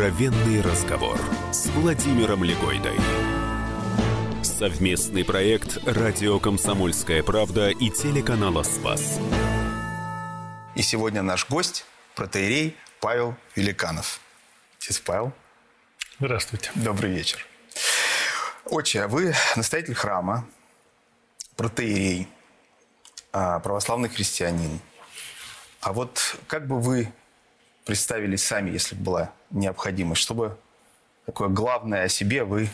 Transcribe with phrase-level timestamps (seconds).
[0.00, 1.20] Откровенный разговор
[1.52, 2.96] с Владимиром Легойдой.
[4.42, 9.20] Совместный проект «Радио Комсомольская правда» и телеканала «Спас».
[10.74, 11.84] И сегодня наш гость–
[12.14, 14.20] протеерей Павел Великанов.
[14.78, 15.34] Отец Павел.
[16.18, 16.70] Здравствуйте.
[16.76, 17.46] Добрый вечер.
[18.64, 20.46] Отче, а вы настоятель храма,
[21.56, 22.26] протеерей,
[23.32, 24.80] а, православный христианин.
[25.82, 27.12] А вот как бы вы
[27.84, 30.56] представили сами, если бы была необходимость, чтобы
[31.26, 32.68] такое главное о себе вы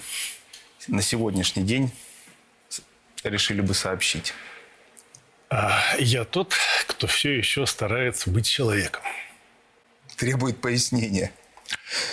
[0.89, 1.91] на сегодняшний день
[3.25, 4.35] решили бы сообщить?
[5.49, 6.55] А, я тот,
[6.87, 9.03] кто все еще старается быть человеком.
[10.17, 11.33] Требует пояснения.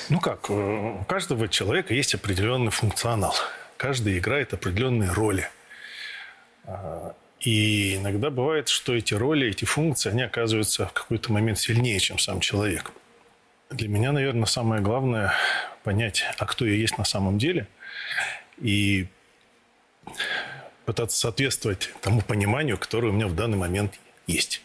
[0.10, 3.36] Ну как, э, у каждого человека есть определенный функционал.
[3.78, 5.50] Каждый играет определенные роли.
[6.66, 12.00] А, и иногда бывает, что эти роли, эти функции, они оказываются в какой-то момент сильнее,
[12.00, 12.92] чем сам человек.
[13.74, 15.34] Для меня, наверное, самое главное
[15.84, 17.68] понять, а кто я есть на самом деле,
[18.58, 19.08] и
[20.86, 24.62] пытаться соответствовать тому пониманию, которое у меня в данный момент есть.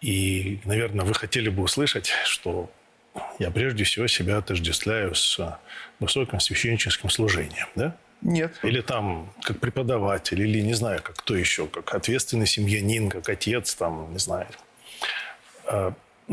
[0.00, 2.72] И, наверное, вы хотели бы услышать, что
[3.38, 5.58] я прежде всего себя отождествляю с
[6.00, 7.96] высоким священническим служением, да?
[8.22, 8.58] Нет.
[8.62, 13.74] Или там как преподаватель, или не знаю, как кто еще, как ответственный семьянин, как отец,
[13.74, 14.48] там, не знаю.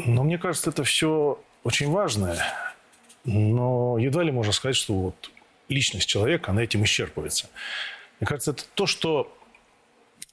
[0.05, 2.42] Но мне кажется, это все очень важное,
[3.25, 5.31] но едва ли можно сказать, что вот
[5.67, 7.50] личность человека, она этим исчерпывается.
[8.19, 9.36] Мне кажется, это то, что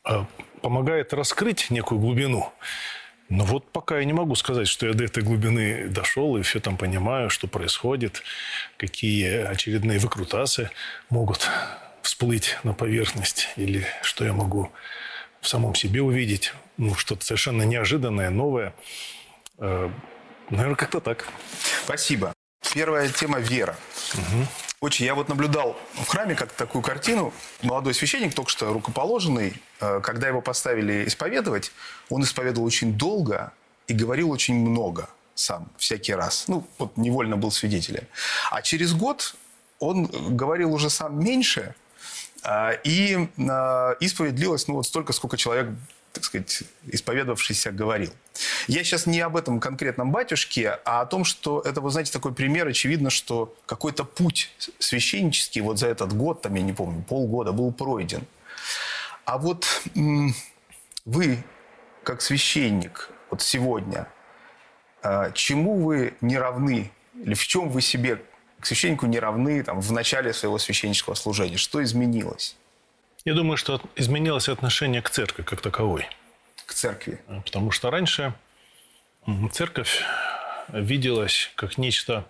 [0.05, 0.27] а,
[0.63, 2.53] помогает раскрыть некую глубину.
[3.29, 6.61] Но вот пока я не могу сказать, что я до этой глубины дошел и все
[6.61, 8.23] там понимаю, что происходит,
[8.77, 10.71] какие очередные выкрутасы
[11.11, 11.51] могут
[12.03, 14.71] всплыть на поверхность, или что я могу
[15.41, 18.75] в самом себе увидеть, ну, что-то совершенно неожиданное, новое.
[19.59, 19.91] Э,
[20.51, 21.27] наверное, как-то так.
[21.85, 22.33] Спасибо.
[22.75, 23.77] Первая тема– вера.
[24.15, 24.47] Угу.
[24.81, 27.33] Очень, я вот наблюдал в храме как такую картину.
[27.63, 31.73] Молодой священник, только что рукоположенный, э, когда его поставили исповедовать,
[32.11, 33.53] он исповедовал очень долго
[33.89, 36.49] и говорил очень много сам, всякий раз.
[36.49, 38.05] Ну, вот невольно был свидетелем.
[38.51, 39.37] А через год
[39.79, 41.75] он говорил уже сам меньше,
[42.43, 43.29] э, и
[44.01, 45.69] исповедь длилась ну, вот столько, сколько человек
[46.17, 48.13] так сказать, исповедовавшийся говорил.
[48.67, 52.33] Я сейчас не об этом конкретном батюшке, а о том, что это, вы знаете, такой
[52.35, 52.67] пример.
[52.67, 57.73] Очевидно, что какой-то путь священнический вот за этот год, там, я не помню, полгода был
[57.73, 58.27] пройден.
[59.25, 59.67] А вот
[61.05, 61.45] вы,
[62.03, 64.09] как священник, вот сегодня,
[65.03, 66.91] а, чему вы не равны?
[67.15, 68.23] Или в чем вы себе
[68.61, 71.57] к священнику не равны там, в начале своего священнического служения?
[71.57, 72.57] Что изменилось?
[73.27, 76.07] Я думаю, что изменилось отношение к церкви как таковой.
[76.65, 77.21] К церкви.
[77.45, 78.35] Потому что раньше
[79.51, 80.05] церковь
[80.69, 82.25] виделась как нечто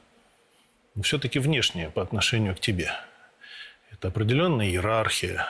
[0.95, 2.93] ну, все-таки внешнее по отношению к тебе.
[3.93, 5.47] Это определенная иерархия,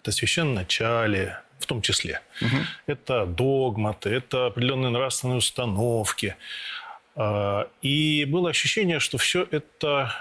[0.00, 2.20] это священначалие, в том числе.
[2.40, 2.56] Угу.
[2.86, 6.36] Это догматы, это определенные нравственные установки.
[7.16, 10.14] А, и было ощущение, что все это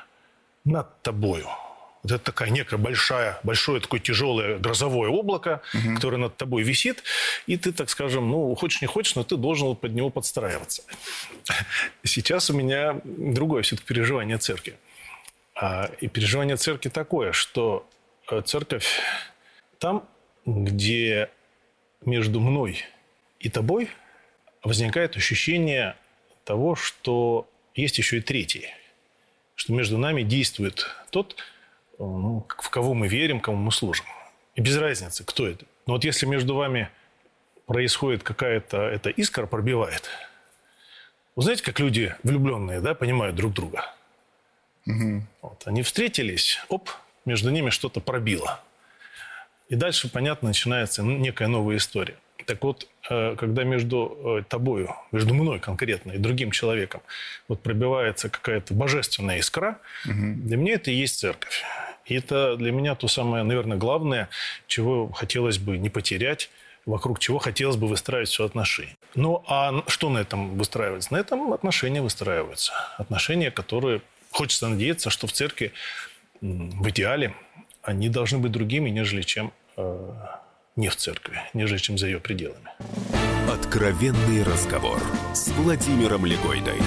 [0.65, 1.47] над тобою–
[2.03, 5.95] вот это такая некая большая, большое такое тяжелое грозовое облако, угу.
[5.95, 7.03] которое над тобой висит,
[7.47, 10.83] и ты, так скажем, ну, хочешь не хочешь, но ты должен под него подстраиваться.
[12.03, 14.75] Сейчас у меня другое все-таки переживание церкви.
[15.55, 17.87] А, и переживание церкви такое, что
[18.29, 18.99] э, церковь
[19.79, 20.07] там,
[20.45, 21.29] где
[22.05, 22.83] между мной
[23.39, 23.89] и тобой
[24.61, 25.95] возникает ощущение
[26.43, 28.67] того, что есть еще и третий,
[29.55, 31.37] что между нами действует тот,
[32.05, 34.05] ну, в кого мы верим, кому мы служим.
[34.55, 35.65] И без разницы, кто это.
[35.85, 36.89] Но вот если между вами
[37.65, 40.09] происходит какая-то эта искра, пробивает.
[41.35, 43.93] Вы знаете, как люди влюбленные, да, понимают друг друга?
[44.85, 45.23] Угу.
[45.41, 46.89] Вот, они встретились, оп,
[47.25, 48.61] между ними что-то пробило.
[49.69, 52.17] И дальше, понятно, начинается некая новая история.
[52.45, 57.01] Так вот, э, когда между э, тобою, между мной конкретно и другим человеком
[57.47, 60.13] вот пробивается какая-то божественная искра, угу.
[60.13, 61.63] для меня это и есть церковь.
[62.05, 64.29] И это для меня то самое, наверное, главное,
[64.67, 66.49] чего хотелось бы не потерять,
[66.85, 68.95] вокруг чего хотелось бы выстраивать все отношения.
[69.15, 71.13] Ну, а что на этом выстраивается?
[71.13, 72.73] На этом отношения выстраиваются.
[72.97, 74.01] Отношения, которые,
[74.31, 75.71] хочется надеяться, что в церкви
[76.41, 77.33] в идеале
[77.81, 80.13] они должны быть другими, нежели чем э,
[80.75, 82.69] не в церкви, нежели чем за ее пределами.
[83.49, 84.99] Откровенный разговор
[85.33, 86.79] с Владимиром Легойдой.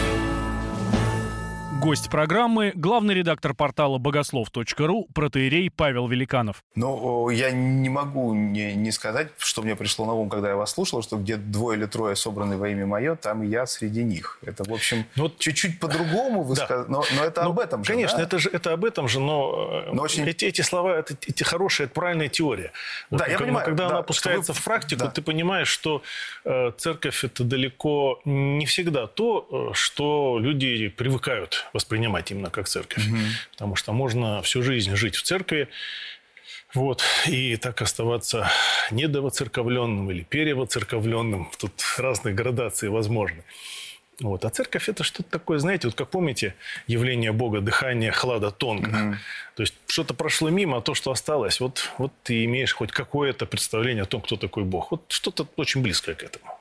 [1.87, 6.65] Гость программы– главный редактор портала богослов.ру протеерей Павел Великанов.
[6.75, 10.73] Ну, я не могу не, не сказать, что мне пришло на ум, когда я вас
[10.73, 14.41] слушал, что где двое или трое собраны во имя мое, там и я среди них.
[14.45, 16.65] Это, в общем, ну, вот, чуть-чуть по-другому вы да.
[16.65, 18.25] сказали, но, но это ну, об этом же, Конечно, да?
[18.25, 20.27] это, же, это об этом же, но, но очень...
[20.27, 22.73] эти, эти слова, это, эти хорошие, это правильная теория.
[23.11, 23.65] Вот, да, я понимаю.
[23.65, 24.59] Когда да, она опускается вы...
[24.59, 25.11] в практику, да.
[25.13, 26.03] ты понимаешь, что
[26.45, 33.07] э, церковь– это далеко не всегда то, э, что люди привыкают воспринимать именно как церковь.
[33.07, 33.17] Угу.
[33.53, 35.69] Потому что можно всю жизнь жить в церкви,
[36.75, 38.51] вот, и так оставаться
[38.91, 41.51] недовоцерковленным или перевоцерковленным.
[41.59, 43.45] Тут разные градации возможны.
[44.21, 44.45] Вот.
[44.45, 46.55] А церковь это что-то такое, знаете, вот как помните
[46.87, 48.89] явление Бога, дыхание хлада тонко.
[48.89, 49.15] Угу.
[49.57, 53.47] То есть что-то прошло мимо, а то, что осталось, вот, вот ты имеешь хоть какое-то
[53.47, 54.91] представление о том, кто такой Бог.
[54.91, 56.56] Вот что-то очень близкое к этому.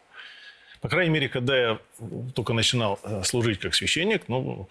[0.81, 1.80] По крайней мере, когда я
[2.33, 4.68] только начинал э, служить как священник, ну,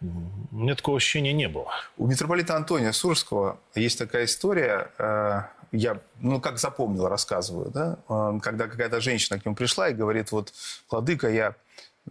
[0.00, 1.70] у меня такого ощущения не было.
[1.96, 5.42] У митрополита Антония Сурского есть такая история, э,
[5.72, 10.32] я, ну, как запомнил, рассказываю, да, э, когда какая-то женщина к нему пришла и говорит,
[10.32, 10.52] вот,
[10.90, 11.54] владыка, я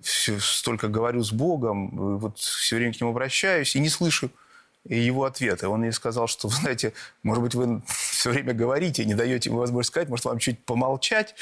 [0.01, 4.31] все, столько говорю с Богом, вот все время к нему обращаюсь и не слышу
[4.85, 5.67] его ответы.
[5.67, 9.89] Он ей сказал, что, знаете, может быть, вы все время говорите, не даете ему возможность
[9.89, 11.35] сказать, может, вам чуть помолчать.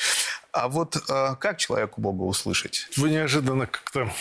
[0.52, 2.88] А вот э, как человеку Бога услышать?
[2.98, 4.12] Вы неожиданно как-то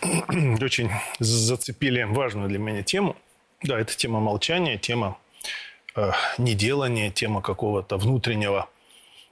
[0.64, 3.16] очень зацепили важную для меня тему.
[3.62, 5.18] Да, это тема молчания, тема
[5.94, 8.68] э, неделания, тема какого-то внутреннего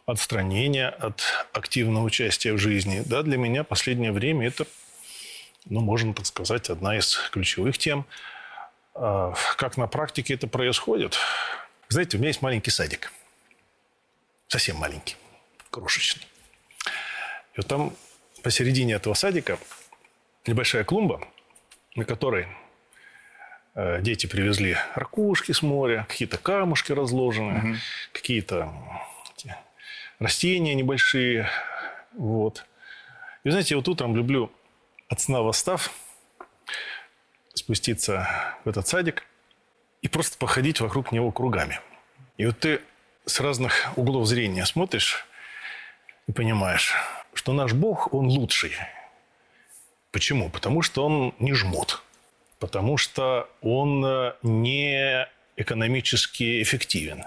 [0.06, 1.22] отстранения от
[1.52, 3.02] активного участия в жизни.
[3.04, 4.66] Да, для меня последнее время это,
[5.66, 8.06] ну, можно так сказать, одна из ключевых тем–
[8.94, 11.18] а, как на практике это происходит?
[11.88, 13.12] Знаете, у меня есть маленький садик.
[14.48, 15.16] Совсем маленький,
[15.70, 16.26] крошечный.
[17.54, 17.92] И вот там
[18.42, 19.58] посередине этого садика
[20.46, 21.26] небольшая клумба,
[21.94, 22.48] на которой
[23.74, 27.76] э, дети привезли ракушки с моря, какие-то камушки разложены, угу.
[28.12, 28.72] какие-то
[30.18, 31.48] растения небольшие.
[32.12, 32.66] Вот.
[33.44, 34.52] И знаете, вот утром люблю
[35.08, 35.90] от сна восстав–
[37.54, 38.28] спуститься
[38.64, 39.24] в этот садик
[40.02, 41.80] и просто походить вокруг него кругами.
[42.36, 42.80] И вот ты
[43.26, 45.26] с разных углов зрения смотришь
[46.30, 46.94] и понимаешь,
[47.34, 48.72] что наш Бог, Он лучший.
[50.12, 50.48] Почему?
[50.48, 52.02] Потому что Он не жмот.
[52.58, 57.24] Потому что Он э, не экономически эффективен.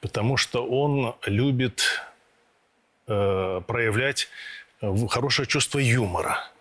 [0.00, 2.02] Потому что Он любит
[3.06, 4.28] э, проявлять
[4.80, 6.38] э, хорошее чувство юмора–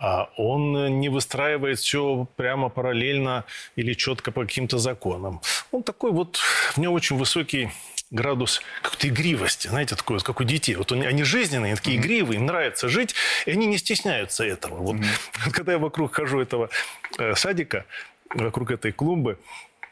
[0.00, 3.44] а он не выстраивает все прямо параллельно
[3.74, 5.40] или четко по каким-то законам.
[5.72, 7.70] Он такой вот, в нем очень высокий
[8.10, 10.76] градус какой-то игривости, знаете, такой вот, как у детей.
[10.76, 12.00] Вот они, жизненные, они такие mm-hmm.
[12.00, 13.14] игривые, им нравится жить,
[13.46, 14.76] и они не стесняются этого.
[14.76, 15.50] Вот mm-hmm.
[15.52, 16.70] когда я вокруг хожу этого
[17.18, 17.84] э, садика,
[18.30, 19.38] вокруг этой клумбы,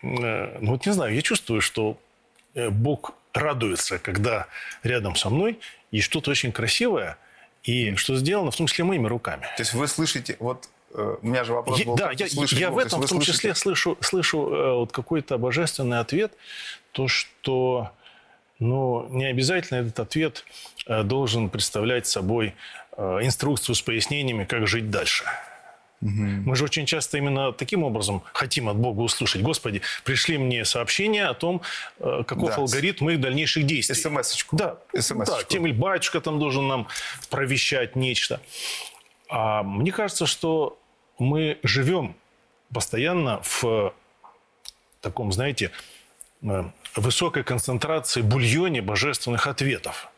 [0.02, 1.98] э, ну вот не знаю, я чувствую, что
[2.54, 4.46] э, Бог радуется, когда
[4.82, 5.58] рядом со мной
[5.90, 7.18] есть что-то очень красивое–
[7.66, 9.42] и что сделано, в том числе моими руками.
[9.56, 11.96] То есть вы слышите, вот э, у меня же вопрос был...
[11.96, 16.32] Да, я, я в этом в том числе слышу, слышу э, вот какой-то божественный ответ,
[16.92, 17.90] то, что
[18.58, 20.44] ну, не обязательно этот ответ
[20.86, 22.54] э, должен представлять собой
[22.98, 25.24] инструкцию с пояснениями, как жить дальше.
[26.02, 26.12] Угу.
[26.12, 29.42] Мы же очень часто именно таким образом хотим от Бога услышать.
[29.42, 31.62] Господи, пришли мне сообщение о том,
[31.98, 32.56] э, каков да.
[32.56, 33.94] алгоритм их дальнейших действий.
[33.94, 34.56] СМС-очку.
[34.56, 34.78] Да.
[34.94, 36.88] смс да, тем или батюшка там должен нам
[37.30, 38.40] провещать нечто.
[39.28, 40.78] А мне кажется, что
[41.18, 42.14] мы живем
[42.72, 43.94] постоянно в
[45.00, 45.95] таком, знаете, э,
[46.96, 50.08] высокой концентрации бульоне божественных ответов.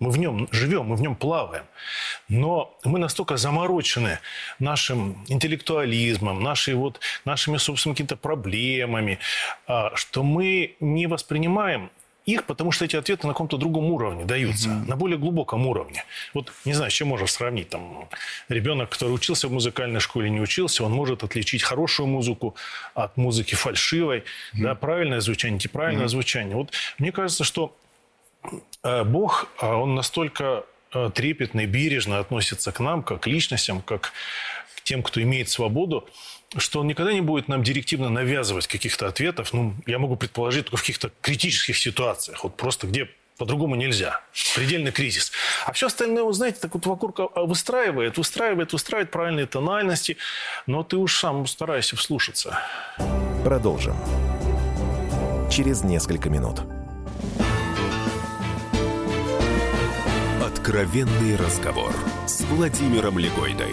[0.00, 1.64] Мы в нем живем, мы в нем плаваем.
[2.28, 4.18] Но мы настолько заморочены
[4.58, 9.18] нашим интеллектуализмом, нашей вот, нашими, собственно, какими-то проблемами,
[9.66, 11.90] а, что мы не воспринимаем
[12.26, 14.88] их, потому что эти ответы на каком-то другом уровне даются, mm-hmm.
[14.88, 16.04] на более глубоком уровне.
[16.32, 17.68] Вот не знаю, с чем можно сравнить.
[17.68, 18.08] Там,
[18.48, 22.54] ребенок, который учился в музыкальной школе, не учился, он может отличить хорошую музыку
[22.94, 24.62] от музыки фальшивой, mm-hmm.
[24.62, 26.08] да, правильное звучание, неправильное mm-hmm.
[26.08, 26.56] звучание.
[26.56, 27.74] Вот мне кажется, что
[28.82, 33.80] Э, Бог, а он настолько э, трепетно и бережно относится к нам, как к личностям,
[33.80, 34.12] как
[34.76, 36.06] к тем, кто имеет свободу,
[36.56, 39.52] что он никогда не будет нам директивно навязывать каких-то ответов.
[39.52, 43.08] Ну, я могу предположить только в каких-то критических ситуациях, вот просто где
[43.38, 44.20] по-другому нельзя.
[44.54, 45.32] Предельный кризис.
[45.66, 50.16] А все остальное, вы знаете, так вот вокруг а, выстраивает, выстраивает, выстраивает правильные тональности,
[50.66, 52.58] но ты уж сам старайся вслушаться.
[53.42, 53.96] Продолжим.
[55.50, 56.60] Через несколько минут.
[60.42, 61.92] Откровенный разговор
[62.26, 63.72] с Владимиром Легойдой.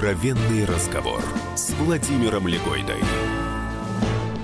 [0.00, 1.22] Откровенный разговор
[1.54, 3.02] с Владимиром Легойдой.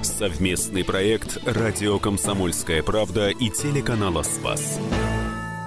[0.03, 4.79] Совместный проект «Радио Комсомольская правда» и телеканала «Спас».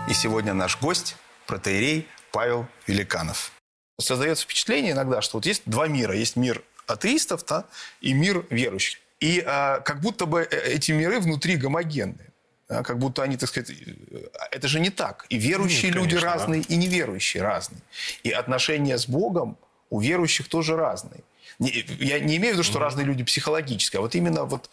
[0.08, 1.16] И сегодня наш гость–
[1.48, 3.52] протеерей Павел Великанов.
[4.00, 6.16] Создается впечатление иногда, что вот есть два мира.
[6.16, 7.66] Есть мир атеистов да,
[8.00, 9.00] и мир верующих.
[9.20, 12.32] И а, как будто бы э, эти миры внутри гомогенны.
[12.68, 15.26] Да, как будто они, так сказать, э, это же не так.
[15.30, 17.82] И верующие Нет, люди конечно, разные, и неверующие разные.
[18.22, 19.58] И отношения с Богом
[19.90, 21.22] у верующих тоже разные.
[21.60, 24.70] Не- Я не имею в виду, что разные люди психологически, а вот именно вот...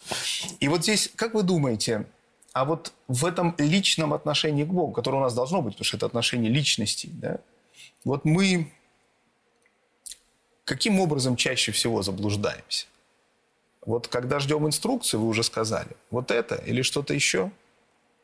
[0.59, 2.05] И вот здесь, как вы думаете,
[2.53, 5.97] а вот в этом личном отношении к Богу, которое у нас должно быть, потому что
[5.97, 7.37] это отношение личностей, да,
[8.03, 8.71] вот мы
[10.65, 12.87] каким образом чаще всего заблуждаемся?
[13.85, 17.51] Вот когда ждем инструкции, вы уже сказали, вот это или что-то еще?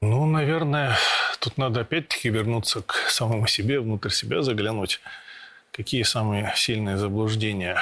[0.01, 0.97] Ну, наверное,
[1.39, 5.00] тут надо опять-таки вернуться к самому себе, внутрь себя заглянуть.
[5.74, 7.80] Какие самые сильные заблуждения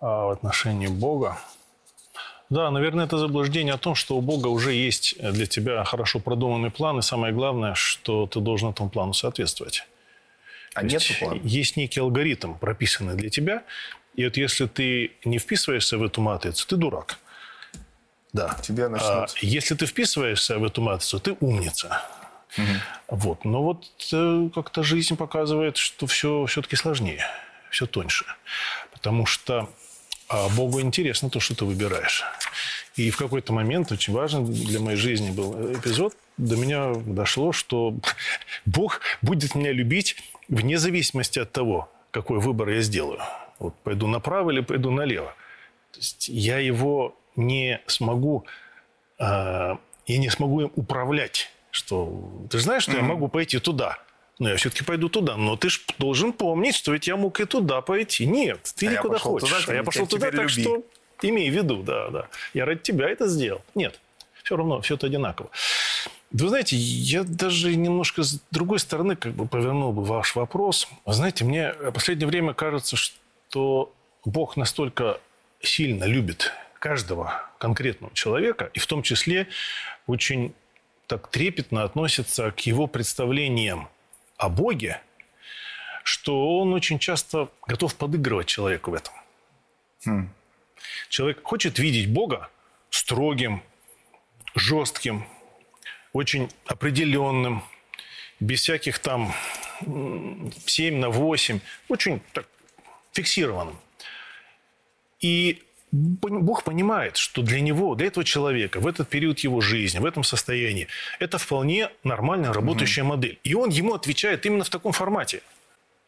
[0.00, 1.38] а, в отношении Бога?
[2.50, 6.72] Да, наверное, это заблуждение о том, что у Бога уже есть для тебя хорошо продуманный
[6.72, 9.86] план, и самое главное, что ты должен этому плану соответствовать.
[10.74, 11.40] А То нет есть плана?
[11.44, 13.62] Есть некий алгоритм, прописанный для тебя,
[14.16, 17.18] и вот если ты не вписываешься в эту матрицу, ты дурак.
[18.32, 18.56] Да.
[18.62, 19.38] Тебя А начнут...
[19.42, 22.02] если ты вписываешься в эту матрицу, ты умница.
[23.08, 23.44] Вот.
[23.44, 27.24] Но вот э, как-то жизнь показывает, что все все-таки сложнее,
[27.70, 28.24] все тоньше.
[28.92, 29.68] Потому что
[30.28, 32.24] а, Богу интересно то, что ты выбираешь.
[32.96, 36.14] И в какой-то момент очень важный для моей жизни был эпизод.
[36.36, 37.94] До меня дошло, что
[38.66, 40.16] Бог будет меня любить
[40.48, 43.20] вне зависимости от того, какой выбор я сделаю.
[43.58, 45.34] Вот пойду направо или пойду налево.
[45.92, 48.46] То есть я его не смогу,
[49.18, 51.50] а, я не смогу им управлять.
[51.74, 53.98] Что ты же знаешь, что я могу пойти туда.
[54.38, 55.36] Но я все-таки пойду туда.
[55.36, 58.26] Но ты же должен помнить, что ведь я мог и туда пойти.
[58.26, 59.48] Нет, ты А никуда хочешь.
[59.48, 60.62] туда, а я пошел туда, так люби.
[60.62, 60.84] что
[61.22, 62.28] имей в виду, да, да.
[62.52, 63.60] Я ради тебя это сделал.
[63.74, 63.98] Нет,
[64.44, 65.50] все равно, все это одинаково.
[66.30, 70.86] Да Вы знаете, я даже немножко с другой стороны как бы повернул бы ваш вопрос.
[71.04, 73.92] Вы знаете, мне в последнее время кажется, что
[74.24, 75.18] Бог настолько
[75.60, 79.48] сильно любит каждого конкретного человека, и в том числе
[80.06, 80.54] очень
[81.06, 83.88] так трепетно относится к его представлениям
[84.36, 85.00] о Боге,
[86.02, 89.14] что он очень часто готов подыгрывать человеку в этом.
[91.08, 92.50] Человек хочет видеть Бога
[92.90, 93.62] строгим,
[94.54, 95.26] жестким,
[96.12, 97.64] очень определенным,
[98.40, 99.32] без всяких там
[99.80, 102.46] м, 7 на 8, очень так
[103.12, 103.78] фиксированным.
[105.20, 105.62] И
[105.94, 110.24] Бог понимает, что для него, для этого человека, в этот период его жизни, в этом
[110.24, 110.88] состоянии,
[111.20, 113.38] это вполне нормальная работающая модель.
[113.44, 115.42] И он ему отвечает именно в таком формате.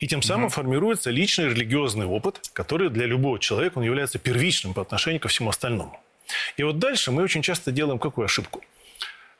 [0.00, 4.82] И тем самым формируется личный религиозный опыт, который для любого человека он является первичным по
[4.82, 6.00] отношению ко всему остальному.
[6.56, 8.62] И вот дальше мы очень часто делаем какую ошибку?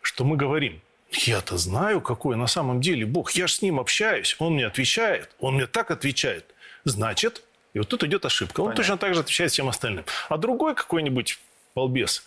[0.01, 3.33] Что мы говорим, я-то знаю, какой на самом деле Бог.
[3.33, 6.55] Я же с ним общаюсь, он мне отвечает, он мне так отвечает.
[6.85, 7.43] Значит,
[7.77, 8.63] и вот тут идет ошибка.
[8.63, 10.07] Он точно так же отвечает всем остальным.
[10.31, 11.39] А другой какой-нибудь
[11.75, 12.25] балбес,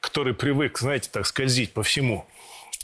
[0.00, 2.26] который привык, знаете, так скользить по всему,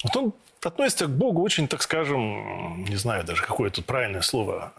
[0.03, 0.33] вот он
[0.63, 4.73] относится к Богу очень, так скажем, не знаю даже, какое тут правильное слово,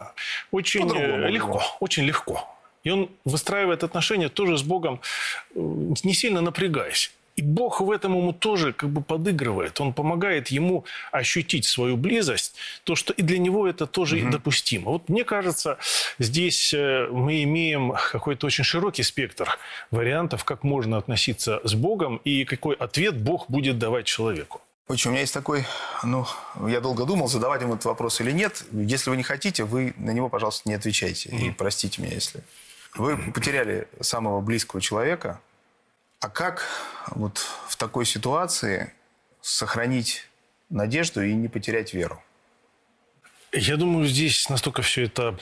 [0.50, 2.52] очень э, легко, очень легко.
[2.82, 5.00] И он выстраивает отношения тоже с Богом,
[5.54, 5.60] э,
[6.02, 7.12] не сильно напрягаясь.
[7.36, 9.80] И Бог в этом ему тоже как бы подыгрывает.
[9.80, 14.90] Он помогает ему ощутить свою близость, то, что и для него это тоже допустимо.
[14.92, 15.78] Вот мне кажется,
[16.18, 19.58] здесь э, мы имеем какой-то очень широкий спектр
[19.90, 24.60] вариантов, как можно относиться с Богом и какой ответ Бог будет давать человеку.
[24.86, 25.64] Очень, у меня есть такой,
[26.02, 26.26] ну,
[26.68, 28.64] я долго думал, задавать ему этот вопрос или нет.
[28.70, 31.30] Если вы не хотите, вы на него, пожалуйста, не отвечайте.
[31.30, 32.42] И простите меня, если...
[32.96, 35.40] Вы потеряли самого близкого человека.
[36.24, 36.66] А как
[37.10, 37.36] вот
[37.68, 38.94] в такой ситуации
[39.42, 40.26] сохранить
[40.70, 42.22] надежду и не потерять веру?
[43.52, 45.38] Я думаю, здесь настолько все это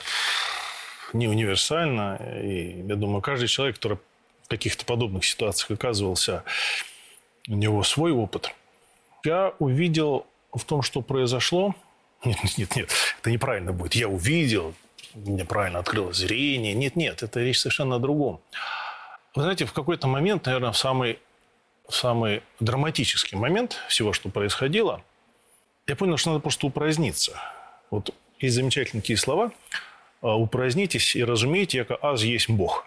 [1.13, 2.17] не универсально.
[2.43, 3.97] И я думаю, каждый человек, который
[4.43, 6.43] в каких-то подобных ситуациях оказывался,
[7.47, 8.53] у него свой опыт.
[9.23, 11.75] Я увидел в том, что произошло...
[12.25, 12.89] Нет, нет, нет,
[13.21, 13.95] это неправильно будет.
[13.95, 14.73] Я увидел,
[15.13, 16.73] мне правильно открылось зрение.
[16.73, 18.41] Нет, нет, это речь совершенно о другом.
[19.35, 21.19] Вы знаете, в какой-то момент, наверное, в самый,
[21.87, 25.03] в самый драматический момент всего, что происходило,
[25.87, 27.39] я понял, что надо просто упраздниться.
[27.89, 29.51] Вот есть замечательные такие слова.
[30.21, 32.85] «А, «Упразднитесь и разумейте, яко аз есть Бог».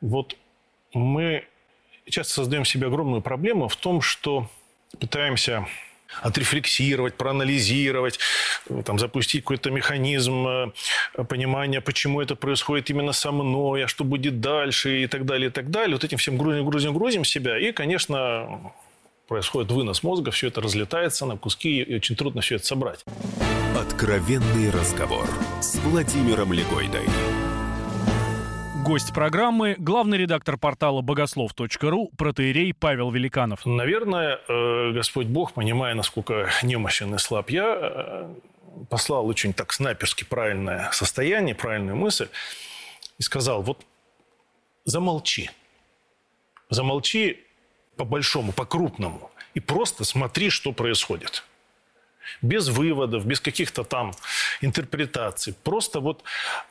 [0.00, 0.36] Вот
[0.92, 1.46] мы
[2.08, 4.50] часто создаем себе огромную проблему в том, что
[4.98, 5.66] пытаемся
[6.20, 8.18] отрефлексировать, проанализировать,
[8.84, 14.40] там, запустить какой-то механизм э, понимания, почему это происходит именно со мной, а что будет
[14.40, 15.94] дальше и так далее, и так далее.
[15.96, 17.58] Вот этим всем грузим, грузим, грузим себя.
[17.58, 18.72] И, конечно,
[19.28, 23.04] происходит вынос мозга, все это разлетается на куски, и очень трудно все это собрать.
[23.76, 25.26] Откровенный разговор
[25.60, 27.06] с Владимиром Легойдой.
[28.92, 33.64] Гость программы– главный редактор портала богослов.ру протеерей Павел Великанов.
[33.64, 38.34] Наверное, э, Господь Бог, понимая, насколько немощен и слаб я, э,
[38.90, 42.28] послал очень так снайперски правильное состояние, правильную мысль
[43.16, 43.82] и сказал, вот
[44.84, 45.50] замолчи.
[46.68, 47.42] Замолчи
[47.96, 49.30] по-большому, по-крупному.
[49.54, 51.44] И просто смотри, что происходит.
[52.42, 54.12] Без выводов, без каких-то там
[54.60, 55.54] интерпретаций.
[55.64, 56.24] Просто вот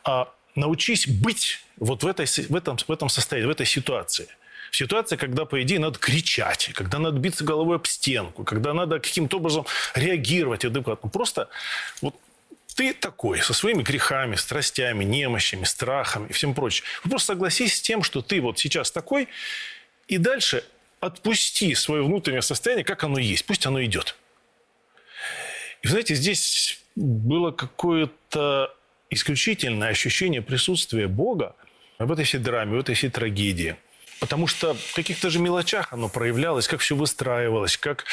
[0.04, 4.28] а, научись быть вот в, этой, в, этом, в этом состоянии, в этой ситуации.
[4.72, 9.00] В ситуации, когда, по идее, надо кричать, когда надо биться головой об стенку, когда надо
[9.00, 9.66] каким-то образом
[9.96, 11.10] реагировать адекватно.
[11.10, 11.50] Просто
[12.02, 12.16] вот
[12.76, 16.86] ты такой, со своими грехами, страстями, немощами, страхами и всем прочим.
[17.04, 19.28] Просто согласись с тем, что ты вот сейчас такой,
[20.08, 20.64] и дальше
[21.02, 23.46] отпусти свое внутреннее состояние, как оно есть.
[23.46, 24.16] Пусть оно идет.
[25.82, 28.74] И, знаете, здесь было какое-то
[29.12, 31.56] исключительное ощущение присутствия Бога
[32.00, 33.76] в этой всей драме, в этой всей трагедии.
[34.20, 38.06] Потому что в каких-то же мелочах оно проявлялось, как все выстраивалось, как...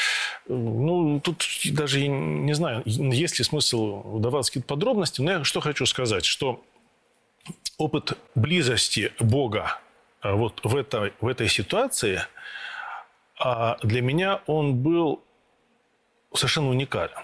[0.48, 5.86] Ну, тут даже не знаю, есть ли смысл вдаваться какие-то подробности, но я что хочу
[5.86, 6.64] сказать, что
[7.76, 9.78] опыт близости Бога
[10.20, 12.22] а, вот в этой, в этой ситуации,
[13.38, 15.22] а, для меня он был
[16.34, 17.22] совершенно уникален.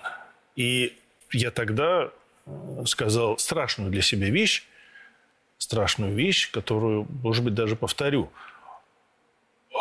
[0.56, 0.96] И
[1.32, 2.10] я тогда
[2.86, 4.66] сказал страшную для себя вещь,
[5.58, 8.30] страшную вещь, которую, может быть, даже повторю.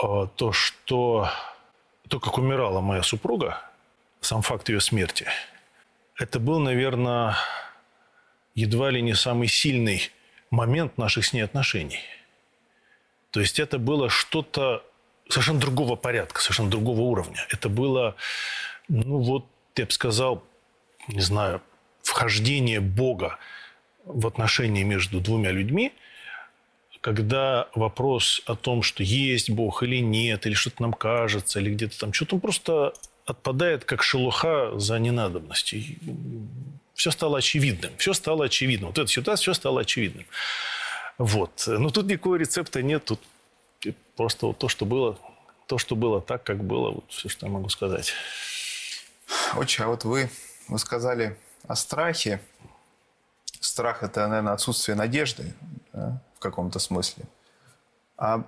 [0.02, 1.30] А, то, что
[2.08, 3.62] то, как умирала моя супруга,
[4.22, 5.28] сам факт ее смерти,
[6.16, 7.36] это был, наверное,
[8.56, 10.12] едва ли не самый сильный
[10.52, 12.02] момент наших с ней отношений.
[13.32, 14.86] То есть это было что-то
[15.28, 17.46] совершенно другого порядка, совершенно другого уровня.
[17.50, 18.16] Это было,
[18.88, 20.44] ну вот, я бы сказал,
[21.08, 21.62] не знаю,
[22.04, 23.40] вхождение Бога
[24.06, 25.94] в отношения между двумя людьми,
[27.02, 32.00] когда вопрос о том, что есть Бог или нет, или что-то нам кажется, или где-то
[32.00, 32.94] там что-то, он просто
[33.26, 35.82] отпадает, как шелуха за ненадобностью.
[36.94, 37.92] Все стало очевидным.
[37.98, 38.90] Все стало очевидным.
[38.90, 40.26] Вот эта ситуация, все стало очевидным.
[41.18, 41.64] Вот.
[41.68, 43.04] Но тут никакого рецепта нет.
[43.06, 43.20] Тут
[44.16, 45.18] просто вот то, что было,
[45.68, 46.92] то, что было так, как было.
[46.92, 48.14] Вот все, что я могу сказать.
[49.56, 50.30] Отче, а вот вы,
[50.68, 52.42] вы сказали о страхе.
[53.60, 55.54] Страх– это, наверное, отсутствие надежды
[55.94, 57.26] да, в каком-то смысле.
[58.18, 58.44] А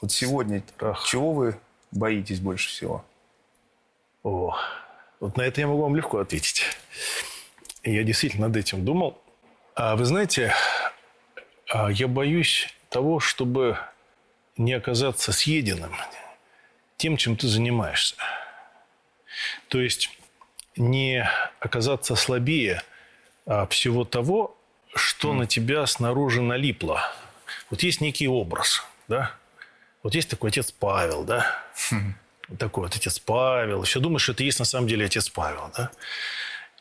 [0.00, 1.06] вот сегодня Страх.
[1.06, 1.58] чего вы
[1.90, 3.04] боитесь больше всего?
[4.22, 4.56] О,
[5.20, 6.64] вот на это я могу вам легко ответить.
[7.82, 9.18] Я действительно над этим думал.
[9.74, 10.54] А вы знаете,
[11.68, 13.78] а я боюсь того, чтобы
[14.56, 15.94] не оказаться съеденным
[16.96, 18.14] тем, чем ты занимаешься.
[19.68, 20.10] То есть
[20.76, 21.28] не
[21.60, 22.82] оказаться слабее
[23.46, 24.56] а всего того,
[24.94, 25.34] что mm.
[25.34, 27.02] на тебя снаружи налипло.
[27.70, 29.32] Вот есть некий образ, да?
[30.02, 31.46] Вот есть такой отец Павел, да?
[31.90, 32.12] Mm.
[32.48, 33.82] Вот такой вот отец Павел.
[33.82, 35.90] Все думаешь, что это есть на самом деле отец Павел, да?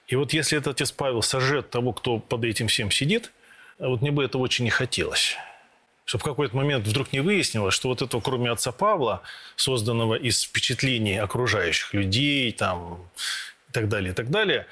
[0.07, 3.31] И вот если этот отец Павел сожжет того, кто под этим всем сидит,
[3.79, 5.35] вот мне бы этого очень не хотелось.
[6.03, 9.21] Чтобы в какой-то момент вдруг не выяснилось, что вот этого, кроме отца Павла,
[9.55, 13.09] созданного из впечатлений окружающих людей, там,
[13.71, 14.67] и так далее, и так далее,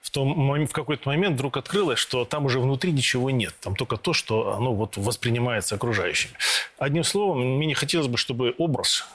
[0.00, 3.54] в, том, в какой-то момент вдруг открылось, что там уже внутри ничего нет.
[3.60, 6.34] Там только то, что оно вот воспринимается окружающими.
[6.76, 9.06] Одним словом, мне не хотелось бы, чтобы образ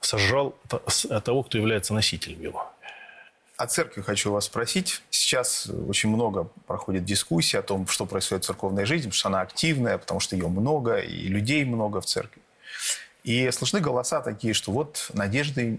[0.00, 0.54] сожрал
[1.24, 2.70] того, кто является носителем его.
[3.56, 5.00] О церкви хочу вас спросить.
[5.08, 9.40] Сейчас очень много проходит дискуссий о том, что происходит в церковной жизни, потому что она
[9.40, 12.42] активная, потому что ее много, и людей много в церкви.
[13.22, 15.78] И слышны голоса такие, что вот надежды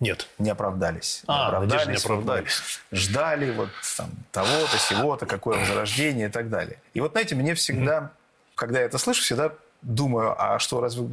[0.00, 0.28] нет.
[0.38, 1.22] Не оправдались.
[1.26, 1.86] А, не оправдались.
[1.86, 2.62] Не оправдались.
[2.90, 6.78] Ждали вот там того-то, сего-то, какое возрождение и так далее.
[6.94, 8.08] И вот, знаете, мне всегда, mm-hmm.
[8.54, 11.08] когда я это слышу, всегда думаю, а что, разве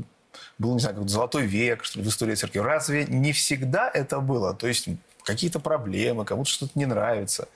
[0.58, 2.60] был, не знаю, как золотой век, что ли, в истории церкви?
[2.60, 4.54] Разве не всегда это было?
[4.54, 4.88] То есть
[5.24, 7.48] какие-то проблемы, кому-то что-то не нравится.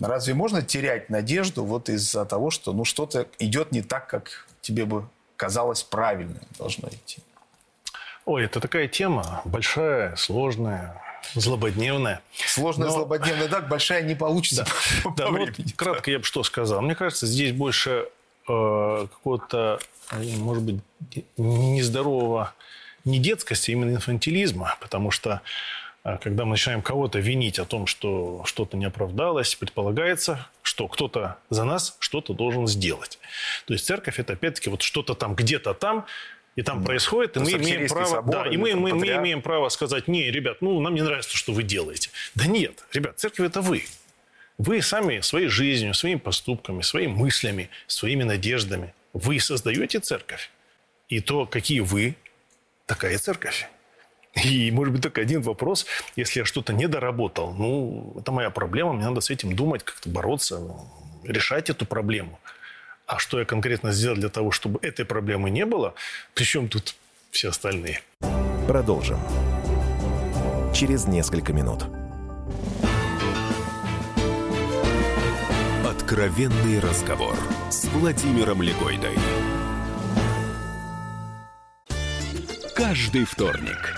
[0.00, 4.84] Разве можно терять надежду вот из-за того, что ну, что-то идет не так, как тебе
[4.84, 7.22] бы казалось правильным должно идти?
[8.28, 12.20] Ой, это такая тема большая, сложная, злободневная.
[12.46, 12.92] Сложная, Но...
[12.92, 14.66] злободневная, да, большая не получится.
[15.04, 16.82] Да, да ну, вот кратко я бы что сказал.
[16.82, 18.06] Мне кажется, здесь больше
[18.46, 19.80] э, какого-то,
[20.12, 20.82] может быть,
[21.38, 22.52] нездорового
[23.06, 25.40] не детскости, а именно инфантилизма, потому что
[26.04, 31.38] э, когда мы начинаем кого-то винить о том, что что-то не оправдалось, предполагается, что кто-то
[31.48, 33.18] за нас что-то должен сделать.
[33.64, 36.04] То есть церковь это опять-таки вот что-то там где-то там
[36.58, 39.68] и там происходит, и мы имеем право, собор, да, и мы, мы, мы имеем право
[39.68, 42.10] сказать, не, ребят, ну нам не нравится, что вы делаете.
[42.34, 43.84] Да нет, ребят, церковь это вы.
[44.58, 50.50] Вы сами своей жизнью, своими поступками, своими мыслями, своими надеждами, вы создаете церковь.
[51.08, 52.16] И то, какие вы,
[52.86, 53.68] такая церковь.
[54.44, 55.86] И, может быть, только один вопрос.
[56.16, 60.08] Если я что-то не доработал, ну, это моя проблема, мне надо с этим думать, как-то
[60.08, 60.60] бороться,
[61.22, 62.40] решать эту проблему.
[63.08, 65.94] А что я конкретно сделал для того, чтобы этой проблемы не было?
[66.34, 66.94] Причем тут
[67.30, 68.02] все остальные?
[68.66, 69.18] Продолжим.
[70.74, 71.84] Через несколько минут.
[75.86, 77.34] Откровенный разговор
[77.70, 79.16] с Владимиром Легойдой.
[82.76, 83.97] Каждый вторник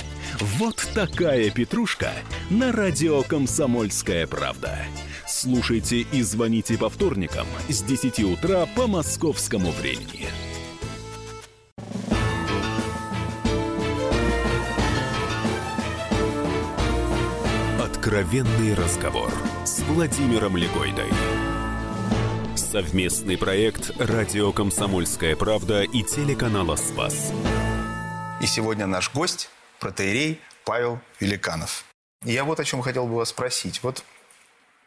[0.41, 2.09] Вот такая петрушка
[2.49, 4.75] на радио «Комсомольская правда».
[5.27, 10.25] Слушайте и звоните по вторникам с 10 утра по московскому времени.
[17.79, 19.31] Откровенный разговор
[19.63, 21.11] с Владимиром Легойдой.
[22.55, 27.31] Совместный проект «Радио Комсомольская правда» и телеканала «Спас».
[28.41, 31.83] И сегодня наш гость– протеерей Павел Великанов.
[32.23, 33.83] И я вот о чем хотел бы вас спросить.
[33.83, 34.05] Вот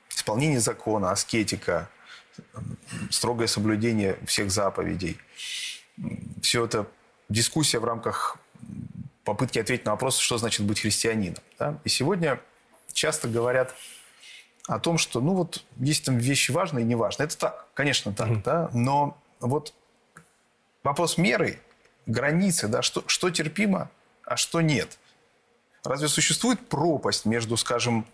[0.08, 1.90] исполнение закона, аскетика,
[3.10, 5.18] строгое соблюдение всех заповедей.
[6.40, 6.86] Все это
[7.28, 8.38] дискуссия в рамках
[9.24, 11.42] попытки ответить на вопрос, что значит быть христианином.
[11.58, 11.78] Да?
[11.84, 12.40] И сегодня
[12.92, 13.74] часто говорят
[14.68, 17.26] о том, что, ну вот, есть там вещи важные и неважные.
[17.26, 18.42] Это так, конечно, так, mm-hmm.
[18.44, 19.74] да, но вот
[20.82, 21.60] вопрос меры,
[22.06, 23.90] границы, да, что, что терпимо,
[24.26, 24.98] а что нет.
[25.84, 28.06] Разве существует пропасть между, скажем,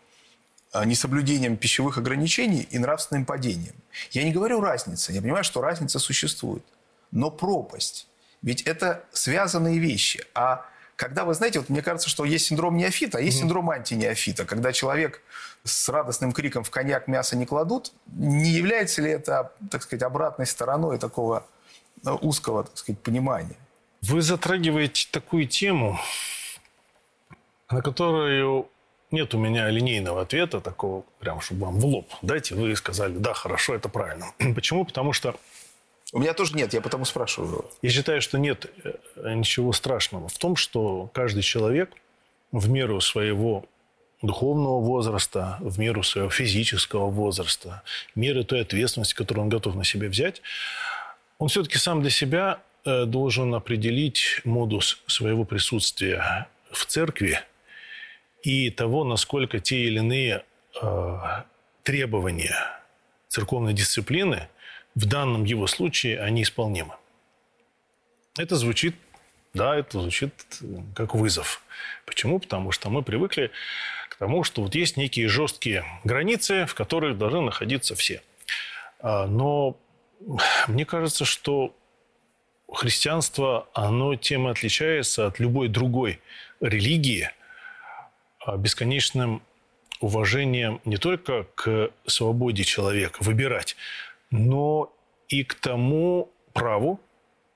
[0.73, 3.75] э, несоблюдением пищевых ограничений и нравственным падением?
[4.11, 6.65] Я не говорю разница, я понимаю, что разница существует,
[7.13, 8.09] но пропасть.
[8.43, 10.25] Ведь это связанные вещи.
[10.35, 13.71] А когда вы знаете, вот мне кажется, что есть синдром неофита, а есть mm синдром
[13.71, 15.23] антинеофита, когда человек
[15.65, 20.47] с радостным криком в коньяк мясо не кладут, не является ли это, так сказать, обратной
[20.47, 21.47] стороной такого
[22.05, 23.57] э, узкого, так сказать, понимания?
[24.03, 25.99] Вы затрагиваете такую тему,
[27.71, 28.69] на которую
[29.11, 33.35] нет у меня линейного ответа такого, прям, чтобы вам в лоб дайте, вы сказали, да,
[33.35, 34.33] хорошо, это правильно.
[34.55, 34.85] Почему?
[34.85, 35.35] Потому что
[36.13, 37.67] у меня тоже нет, я потому спрашиваю.
[37.83, 41.91] Я считаю, что нет э, ничего страшного в том, что каждый человек
[42.53, 43.65] в меру своего
[44.23, 47.83] духовного возраста, в меру своего физического возраста,
[48.15, 50.43] меры той ответственности, которую он готов на себя взять,
[51.39, 57.41] он все-таки сам для себя должен определить модус своего присутствия в церкви
[58.43, 60.45] и того, насколько те или иные
[60.81, 61.19] э,
[61.83, 62.57] требования
[63.29, 64.49] церковной дисциплины–
[64.95, 66.95] в данном его случае они исполнимы.
[68.39, 68.97] Это звучит,
[69.55, 71.63] да, это звучит э, как вызов.
[72.07, 72.39] Почему?
[72.39, 73.51] Потому что мы привыкли
[74.09, 78.23] к тому, что вот есть некие жесткие границы, в которых должны находиться все.
[79.01, 79.77] А, но
[80.69, 81.75] мне кажется, что
[82.73, 86.21] христианство, оно тем и отличается от любой другой
[86.61, 87.31] религии
[88.45, 89.43] а, бесконечным
[90.01, 93.77] уважением не только к свободе человека выбирать,
[94.31, 94.93] но
[95.29, 97.01] и к тому праву,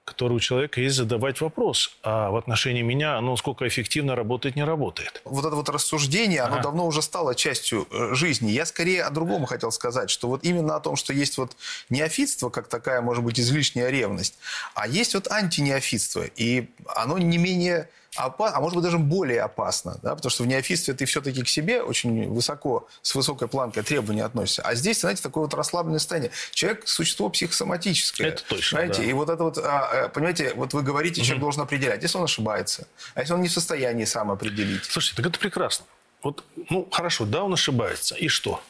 [0.04, 4.64] которое у человека есть задавать вопрос, а в отношении меня оно сколько эффективно работает, не
[4.64, 5.22] работает.
[5.24, 6.64] Вот это вот рассуждение, оно ага.
[6.64, 8.50] давно уже стало частью э, жизни.
[8.50, 11.56] Я скорее о другом хотел сказать, что вот именно о том, что есть вот
[11.88, 14.36] неофитство, как такая, может быть, излишняя ревность,
[14.74, 19.98] а есть вот антинеофитство, и оно не менее опа- а может быть даже более опасно,
[20.02, 24.24] да, потому что в неофитстве ты все-таки к себе очень высоко, с высокой планкой требования
[24.24, 24.62] относишься.
[24.62, 26.30] А здесь, знаете, такое вот расслабленное состояние.
[26.52, 28.28] Человек– существо психосоматическое.
[28.28, 29.08] Это точно, Знаете, да.
[29.08, 32.24] и вот это вот, а, а, понимаете, вот вы говорите, человек должен определять, если он
[32.24, 34.84] ошибается, а если он не в состоянии сам определить.
[34.84, 35.86] Слушайте, так это прекрасно.
[36.22, 38.14] Вот, ну, хорошо, да, он ошибается.
[38.14, 38.60] И что?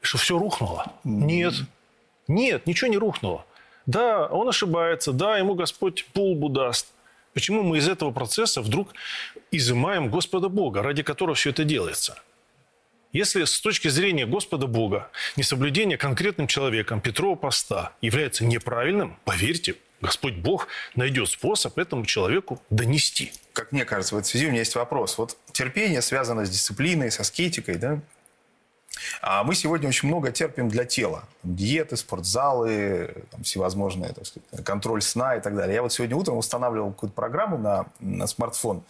[0.00, 0.92] Что, все рухнуло?
[1.04, 1.54] Нет.
[2.28, 3.44] Нет, ничего не рухнуло.
[3.86, 6.86] Да, он ошибается, да, ему Господь полбу даст.
[7.34, 8.94] Почему мы из этого процесса вдруг
[9.50, 12.18] изымаем Господа Бога, ради которого все это делается?
[13.12, 20.34] Если с точки зрения Господа Бога несоблюдение конкретным человеком Петрова поста является неправильным, поверьте, Господь
[20.34, 23.32] Бог найдет способ этому человеку донести.
[23.52, 25.18] Как мне кажется, в этой связи у меня есть вопрос.
[25.18, 28.00] Вот терпение связано с дисциплиной, с аскетикой, да?
[29.20, 31.24] А мы сегодня очень много терпим для тела.
[31.42, 35.74] Диеты, спортзалы, там всевозможные, так сказать, контроль сна и так далее.
[35.74, 38.82] Я вот сегодня утром устанавливал какую-то программу на, на смартфон,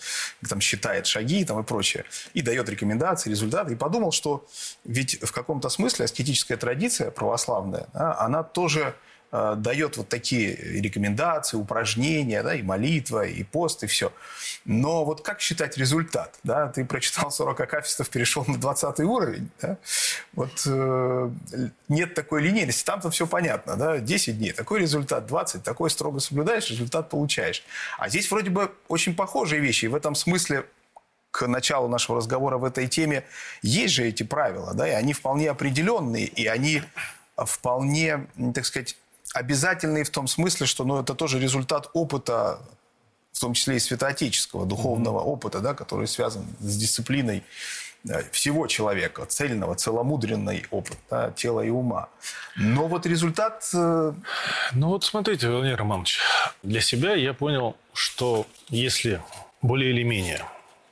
[0.49, 3.73] там считает шаги там, и прочее, и дает рекомендации, результаты.
[3.73, 4.47] И подумал, что
[4.85, 8.95] ведь в каком-то смысле аскетическая традиция православная, да, она тоже
[9.33, 14.13] э, дает вот такие рекомендации, упражнения, да, и молитва, и пост, и все.
[14.65, 16.39] Но вот как считать результат?
[16.45, 16.69] Да?
[16.69, 19.51] Ты прочитал 40 акафистов, перешел на 20 уровень.
[19.61, 19.79] Да?
[20.33, 21.31] Вот э,
[21.89, 22.85] нет такой линейности.
[22.85, 23.77] Там-то все понятно.
[23.77, 23.99] Да?
[23.99, 27.65] 10 дней, такой результат, 20, такой строго соблюдаешь, результат получаешь.
[27.99, 29.87] А здесь вроде бы очень похожие вещи.
[29.87, 30.65] И в этом смысле
[31.31, 33.25] к началу нашего разговора в этой теме
[33.63, 36.83] есть же эти правила, да, и они вполне определенные, и они
[37.37, 38.97] вполне, так сказать,
[39.35, 42.61] обязательные в том смысле, что ну, это тоже результат опыта,
[43.33, 47.45] в том числе и святоотеческого, духовного опыта, да, который связан с дисциплиной
[48.09, 52.09] э, всего человека, цельного, целомудренный опыт да, тела и ума.
[52.57, 53.69] Но вот результат...
[53.75, 54.13] э,
[54.73, 56.21] Ну вот смотрите, Владимир Романович,
[56.63, 59.23] для себя я понял, что если
[59.63, 60.45] более или менее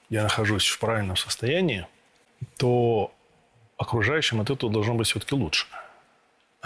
[0.08, 1.86] я нахожусь в правильном состоянии,
[2.58, 3.12] то
[3.76, 5.66] окружающим от этого должно быть все-таки лучше.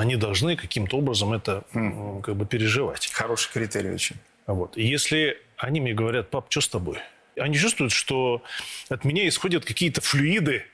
[0.01, 3.11] Они должны каким-то образом это м, как бы переживать.
[3.13, 4.17] Хороший критерий очень.
[4.47, 4.79] Вот.
[4.79, 6.97] И если они мне говорят, пап, что с тобой?
[7.39, 8.43] Они чувствуют, что
[8.89, 10.65] от меня исходят какие-то флюиды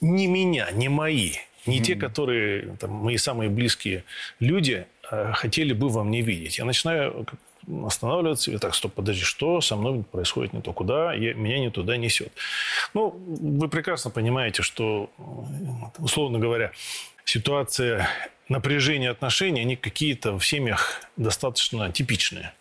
[0.00, 1.32] не меня, не мои,
[1.66, 4.04] не те, которые там, мои самые близкие
[4.40, 6.56] люди э, хотели бы во мне видеть.
[6.56, 7.26] Я начинаю
[7.84, 11.70] останавливаться и так, стоп, подожди, что со мной происходит не то, куда я, меня не
[11.70, 12.32] туда несет.
[12.94, 15.10] Ну, вы прекрасно понимаете, что,
[15.98, 16.72] условно говоря,
[17.28, 18.08] ситуация
[18.48, 22.54] напряжения отношений, они какие-то в семьях достаточно типичные.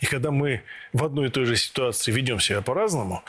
[0.00, 0.62] И когда мы
[0.94, 3.22] в одной и той же ситуации ведем себя по-разному,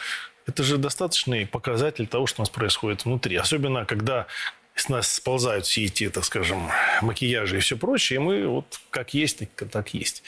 [0.47, 3.35] это же достаточный показатель того, что у нас происходит внутри.
[3.35, 4.27] Особенно, когда
[4.73, 6.69] с нас сползают все эти, так скажем,
[7.01, 10.23] макияжи и все прочее, и мы вот как есть, так, так есть.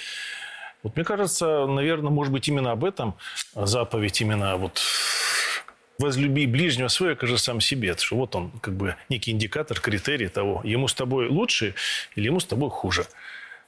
[0.84, 3.16] Вот мне кажется, наверное, может быть, именно об этом
[3.56, 4.82] заповедь именно вот
[6.02, 7.90] возлюби ближнего своего, же сам себе.
[7.90, 11.76] Это что вот он, как бы, некий индикатор, критерий того, ему с тобой лучше
[12.16, 13.06] или ему с тобой хуже.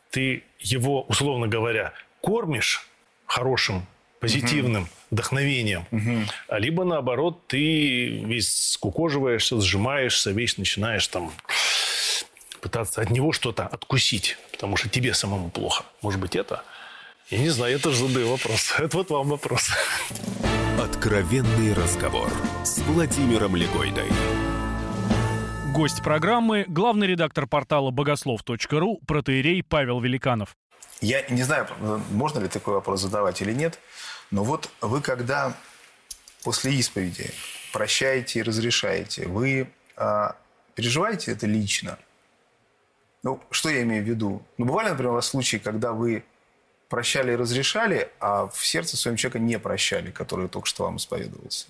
[0.10, 2.88] Ты его, условно говоря, кормишь
[3.26, 3.86] хорошим,
[4.19, 5.86] позитивным вдохновением,
[6.48, 11.34] а либо наоборот, ты весь скукоживаешься, сжимаешься, весь начинаешь там
[12.62, 15.84] пытаться от него что-то откусить, потому что тебе самому плохо.
[16.02, 16.63] Может быть, это?
[17.34, 18.76] Я не знаю, я тоже задаю вопрос.
[18.78, 19.72] Это вот вам вопрос.
[20.80, 22.30] Откровенный разговор
[22.63, 24.08] с Владимиром Легойдой.
[25.74, 30.56] Гость программы– главный редактор портала богослов.ру протеерей Павел Великанов.
[31.02, 31.67] Я не знаю,
[32.12, 33.80] можно ли такой вопрос задавать или нет,
[34.30, 35.58] но вот вы когда
[36.43, 37.32] после исповеди
[37.72, 40.36] прощаете и разрешаете, вы а,
[40.76, 41.98] переживаете это лично?
[43.24, 44.43] Ну, что я имею в виду?
[44.60, 46.24] Ну, бывали, например, у вас случаи, когда вы
[46.93, 51.65] прощали и разрешали, а в сердце своем человека не прощали, который только что вам исповедовался?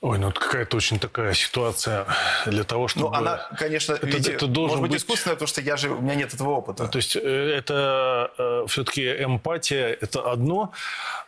[0.00, 2.06] Ой, ну это какая-то очень такая ситуация
[2.46, 3.08] для того, чтобы...
[3.08, 5.90] Ну, она, конечно, это, видите, это должен может быть, быть искусственная, потому что я же,
[5.90, 6.84] у меня нет этого опыта.
[6.84, 10.70] Ну, то есть э, это э, все-таки эмпатия– это одно,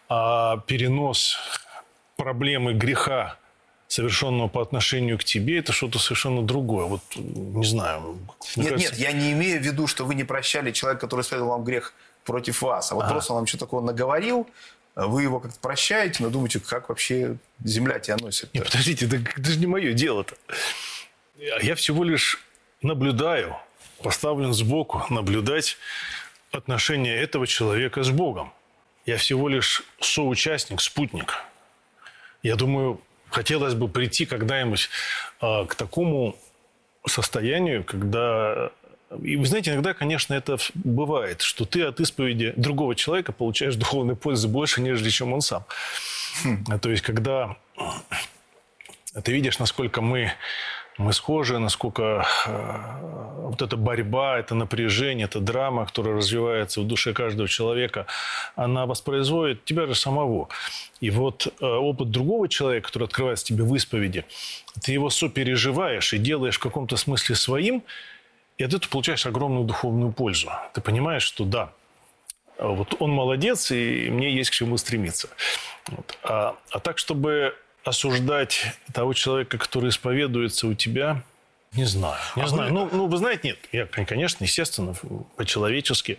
[0.08, 1.36] а перенос
[2.14, 3.38] проблемы греха,
[3.88, 6.84] совершенного по отношению к тебе, это что-то совершенно другое.
[6.86, 8.18] Вот не знаю.
[8.54, 11.52] Нет, кажется- нет, я не имею в виду, что вы не прощали человека, который исповедовал
[11.52, 12.92] вам грех против вас.
[12.92, 14.46] А вот просто он вам что-то такого наговорил,
[14.94, 18.52] вы его как-то прощаете, но думаете, как вообще земля тебя носит.
[18.52, 20.34] Нет, подождите, это, это же не мое дело-то.
[21.62, 22.38] Я всего лишь
[22.82, 23.56] наблюдаю,
[24.02, 25.76] поставлен сбоку, наблюдать
[26.52, 28.52] отношения этого человека с Богом.
[29.06, 31.34] Я всего лишь соучастник, спутник.
[32.42, 34.88] Я думаю, хотелось бы прийти когда-нибудь
[35.40, 36.36] а, к такому
[37.06, 38.70] состоянию, когда
[39.24, 44.16] И вы знаете, иногда, конечно, это бывает, что ты от исповеди другого человека получаешь духовной
[44.16, 45.64] пользы больше, нежели чем он сам.
[46.44, 46.64] Хм.
[46.80, 47.56] То есть, когда
[49.22, 50.32] ты видишь, насколько мы
[50.98, 52.72] мы схожи, насколько э,
[53.48, 58.06] вот эта борьба, это напряжение, эта драма, которая развивается в душе каждого человека,
[58.56, 60.48] она воспроизводит тебя же самого.
[61.00, 64.24] И вот э, опыт другого человека, который открывается тебе в исповеди,
[64.82, 67.84] ты его сопереживаешь и делаешь в каком-то смысле своим,
[68.58, 70.50] и от этого получаешь огромную духовную пользу.
[70.74, 71.72] Ты понимаешь, что да,
[72.58, 75.28] вот он молодец, и мне есть к чему стремиться.
[75.86, 76.18] Вот.
[76.24, 77.54] А, а так, чтобы
[77.88, 81.22] осуждать того человека, который исповедуется у тебя,
[81.72, 82.18] не знаю.
[82.36, 82.72] Не а знаю.
[82.72, 82.80] Вы...
[82.80, 83.58] Ну, ну, вы знаете, нет.
[83.72, 84.94] Я, конечно, естественно,
[85.36, 86.18] по-человечески.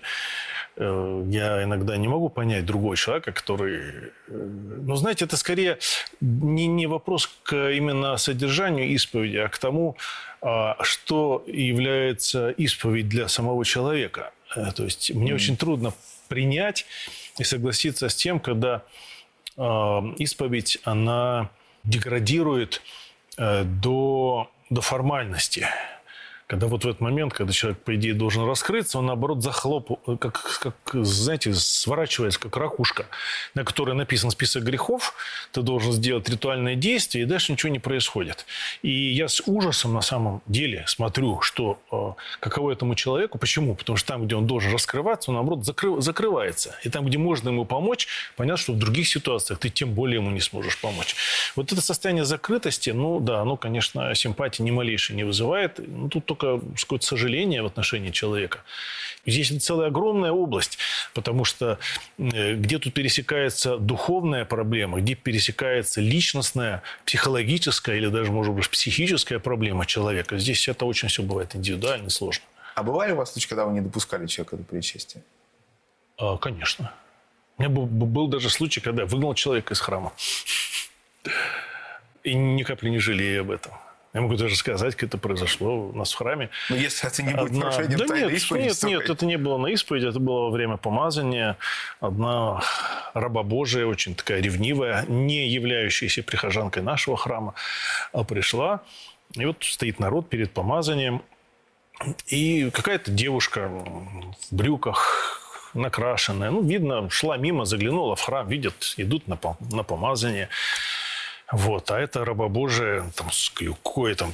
[0.76, 4.12] Э, я иногда не могу понять другого человека, который...
[4.28, 5.80] Э, ну, знаете, это скорее
[6.22, 9.98] не, не вопрос к именно содержанию исповеди, а к тому,
[10.42, 14.32] а, что является исповедь для самого человека.
[14.56, 15.36] Э, то есть мне mm.
[15.36, 15.94] очень трудно
[16.28, 16.86] принять
[17.40, 18.84] и согласиться с тем, когда
[20.20, 21.50] исповедь, она
[21.84, 22.82] деградирует
[23.38, 25.68] э, до, до формальности.
[26.50, 30.60] Когда вот в этот момент, когда человек, по идее, должен раскрыться, он, наоборот, захлоп, как,
[30.60, 33.06] как, знаете, сворачивается, как ракушка,
[33.54, 35.14] на которой написан список грехов,
[35.52, 38.48] ты должен сделать ритуальное действие, и дальше ничего не происходит.
[38.82, 43.38] И я с ужасом на самом деле смотрю, что э, каково этому человеку.
[43.38, 43.76] Почему?
[43.76, 46.76] Потому что там, где он должен раскрываться, он, наоборот, закры, закрывается.
[46.84, 50.32] И там, где можно ему помочь, понятно, что в других ситуациях ты тем более ему
[50.32, 51.16] не сможешь помочь.
[51.56, 55.78] Вот это состояние закрытости, ну да, оно, конечно, симпатии ни малейшей не вызывает.
[55.78, 58.60] Ну, тут только только какое-то сожаление в отношении человека.
[59.26, 60.78] Здесь целая огромная область,
[61.14, 61.78] потому что
[62.18, 69.40] э, где тут пересекается духовная проблема, где пересекается личностная, психологическая или даже, может быть, психическая
[69.40, 70.38] проблема человека.
[70.38, 72.46] Здесь это очень все бывает индивидуально и сложно.
[72.76, 75.22] А бывали у вас случаи, когда вы не допускали человека до причастия?
[76.18, 76.94] А, конечно.
[77.58, 80.14] У меня был, был даже случай, когда я выгнал человека из храма.
[82.24, 83.74] И ни капли не жалею об этом.
[84.20, 86.50] Я могу даже сказать, как это произошло у нас в храме.
[86.70, 87.60] Но ну, если это не будет Одна...
[87.60, 90.50] нарушением да тайны нет, исповеди, нет, нет, это не было на исповеди, это было во
[90.50, 91.56] время помазания.
[92.02, 92.62] Одна
[93.14, 97.54] раба Божия, очень такая ревнивая, не являющаяся прихожанкой нашего храма,
[98.12, 98.82] а пришла.
[99.36, 101.22] И вот стоит народ перед помазанием.
[102.28, 105.40] И какая-то девушка в брюках,
[105.74, 106.52] накрашенная.
[106.52, 109.40] Ну, видно, шла мимо, заглянула в храм, видят, идут на,
[109.72, 110.50] на помазание.
[111.52, 111.92] Вот.
[111.92, 114.34] А это раба Божия там, с клюкой, там,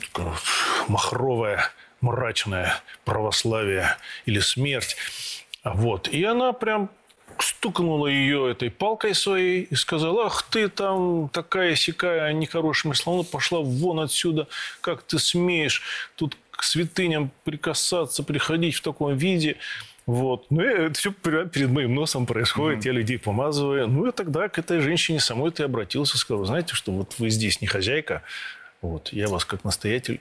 [0.88, 4.96] махровое, мрачное православие или смерть.
[5.64, 6.08] Вот.
[6.08, 6.90] И она прям
[7.40, 13.60] стукнула ее этой палкой своей и сказала, ах ты там такая сякая нехорошими словами, пошла
[13.60, 14.48] вон отсюда,
[14.82, 15.82] как ты смеешь
[16.16, 19.58] тут к святыням прикасаться, приходить в таком виде.
[20.06, 20.46] Вот.
[20.52, 22.88] Ну, и это все перед моим носом происходит, mm-hmm.
[22.88, 23.88] я людей помазываю.
[23.88, 27.62] Ну, и тогда к этой женщине самой ты обратился, сказал, знаете, что вот вы здесь
[27.62, 28.22] не хозяйка,
[28.82, 30.20] вот, я вас как настоятель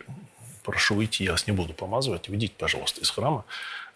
[0.65, 3.45] прошу уйти, я вас не буду помазывать, уйдите, пожалуйста, из храма.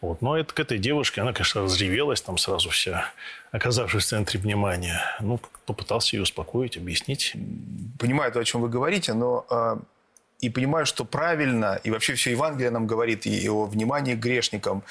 [0.01, 0.23] Вот.
[0.23, 3.11] Но это к этой девушке, она, конечно, разревелась там сразу вся,
[3.51, 5.01] оказавшись в центре внимания.
[5.21, 7.35] Ну, попытался ее успокоить, объяснить.
[7.99, 9.81] Понимаю то, о чем вы говорите, но а,
[10.41, 14.85] и понимаю, что правильно, и вообще все Евангелие нам говорит и о внимании к грешникам,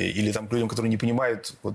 [0.00, 1.74] или там к людям, которые не понимают, вот,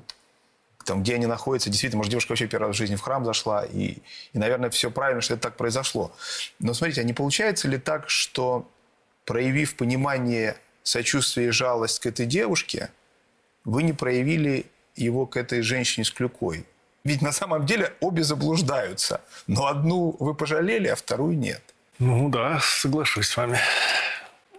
[0.86, 1.70] там, где они находятся.
[1.70, 3.98] Действительно, может, девушка вообще первый раз в жизни в храм зашла, и,
[4.34, 6.12] и, наверное, все правильно, что это так произошло.
[6.60, 8.70] Но смотрите, а не получается ли так, что
[9.26, 12.90] проявив понимание, сочувствие и жалость к этой девушке,
[13.64, 16.66] вы не проявили его к этой женщине с клюкой?
[17.04, 19.22] Ведь на самом деле обе заблуждаются.
[19.48, 21.62] Но одну вы пожалели, а вторую нет.
[22.00, 23.60] Ну да, соглашусь с вами.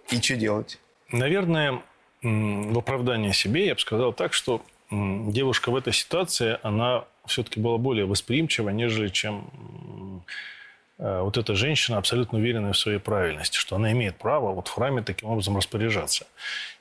[0.09, 0.79] И что делать?
[1.11, 1.81] Наверное,
[2.21, 7.77] в оправдание себе я бы сказал так, что девушка в этой ситуации, она все-таки была
[7.77, 10.23] более восприимчива, нежели чем
[10.97, 14.71] э, вот эта женщина, абсолютно уверенная в своей правильности, что она имеет право вот в
[14.71, 16.27] храме таким образом распоряжаться.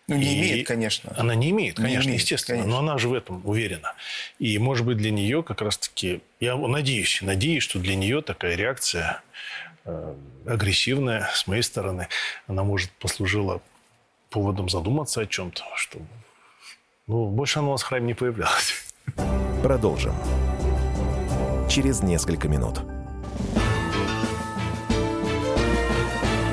[0.09, 1.15] Ну, не и имеет, конечно.
[1.17, 2.59] Она не имеет, конечно, не имеет, естественно.
[2.59, 2.81] Конечно.
[2.81, 3.95] Но она же в этом уверена.
[4.41, 6.21] И, может быть, для нее как раз-таки...
[6.41, 9.23] Я надеюсь, надеюсь, что для нее такая реакция
[9.85, 10.15] э,
[10.47, 12.09] агрессивная с моей стороны,
[12.49, 13.63] она, может, послужила
[14.31, 15.99] поводом задуматься о чем-то, что
[17.07, 18.85] ну, больше оно у нас в храме не появлялось.
[19.63, 20.15] Продолжим.
[21.69, 22.81] Через несколько минут.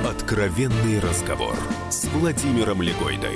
[0.05, 1.55] Откровенный разговор
[1.89, 3.35] с Владимиром Легойдой.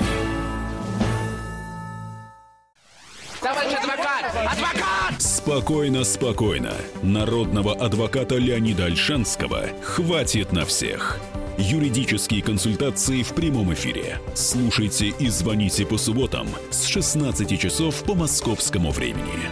[3.39, 4.25] Товарищ адвокат!
[4.35, 5.21] Адвокат!
[5.21, 6.73] Спокойно, спокойно.
[7.03, 11.19] Народного адвоката Леонида Альшанского хватит на всех.
[11.57, 14.19] Юридические консультации в прямом эфире.
[14.33, 19.49] Слушайте и звоните по субботам с 16 часов по московскому времени.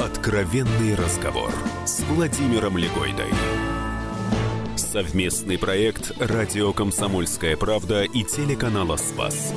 [0.00, 1.52] Откровенный разговор
[1.84, 3.32] с Владимиром Легойдой.
[4.76, 9.52] Совместный проект «Радио Комсомольская правда» и телеканала «Спас».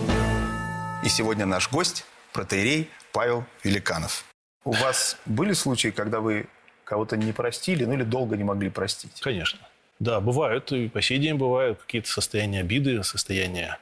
[1.03, 4.25] И сегодня наш гость– протеерей Павел Великанов.
[4.65, 6.47] У вас были случаи, когда вы
[6.83, 9.21] кого-то не простили, ну или долго не могли простить?
[9.21, 9.59] Конечно.
[9.99, 13.77] Да, бывают, и по сей день бывают какие-то состояния обиды, состояния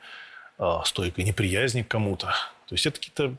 [0.58, 2.28] э, стойкой неприязни к кому-то.
[2.68, 3.36] То есть это какие-то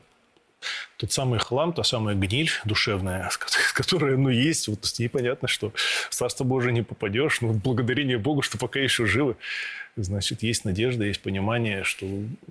[0.97, 3.31] тот самый хлам, та самая гниль душевная,
[3.75, 5.73] которая, ну, есть, вот с ней понятно, что
[6.11, 9.37] в Царство Божие не попадешь, но благодарение Богу, что пока еще живы,
[9.97, 12.07] значит, есть надежда, есть понимание, что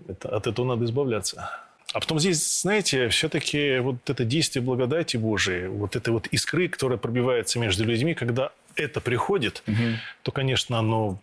[0.07, 1.66] это, от этого надо избавляться.
[1.93, 6.97] А потом здесь, знаете, все-таки вот это действие благодати Божией, вот этой вот искры, которая
[6.97, 9.97] пробивается между людьми, когда это приходит, угу.
[10.23, 11.19] то, конечно, оно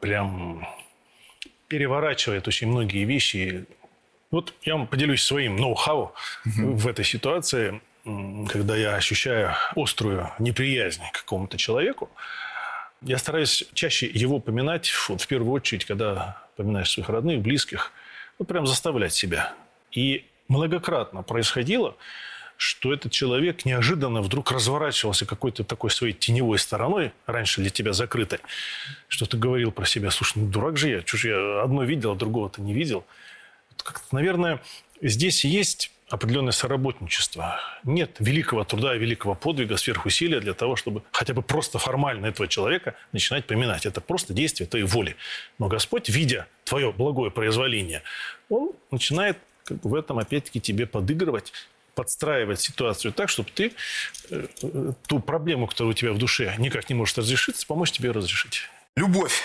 [0.00, 0.66] прям
[1.68, 3.66] переворачивает очень многие вещи.
[4.32, 6.12] Вот я вам поделюсь своим ноу-хау
[6.44, 6.72] угу.
[6.72, 7.80] в этой ситуации,
[8.48, 12.10] когда я ощущаю острую неприязнь к какому-то человеку.
[13.02, 17.92] Я стараюсь чаще его поминать, вот в первую очередь, когда поминаешь своих родных, близких,
[18.38, 19.54] вот прям заставлять себя
[19.92, 21.96] и многократно происходило,
[22.56, 28.40] что этот человек неожиданно вдруг разворачивался какой-то такой своей теневой стороной, раньше для тебя закрытой,
[29.08, 32.12] что ты говорил про себя, слушай, ну дурак же я, что же я одно видел,
[32.12, 33.06] а другого-то не видел.
[34.12, 34.60] Наверное,
[35.00, 37.60] здесь есть определенное соработничество.
[37.84, 42.94] Нет великого труда, великого подвига, сверхусилия для того, чтобы хотя бы просто формально этого человека
[43.12, 43.86] начинать поминать.
[43.86, 45.16] Это просто действие твоей воли.
[45.58, 48.02] Но Господь, видя твое благое произволение,
[48.48, 49.38] Он начинает
[49.82, 51.52] в этом опять-таки тебе подыгрывать,
[51.94, 53.72] подстраивать ситуацию так, чтобы ты
[54.30, 54.46] э,
[55.06, 58.68] ту проблему, которая у тебя в душе никак не может разрешиться, помочь тебе разрешить.
[58.96, 59.42] Любовь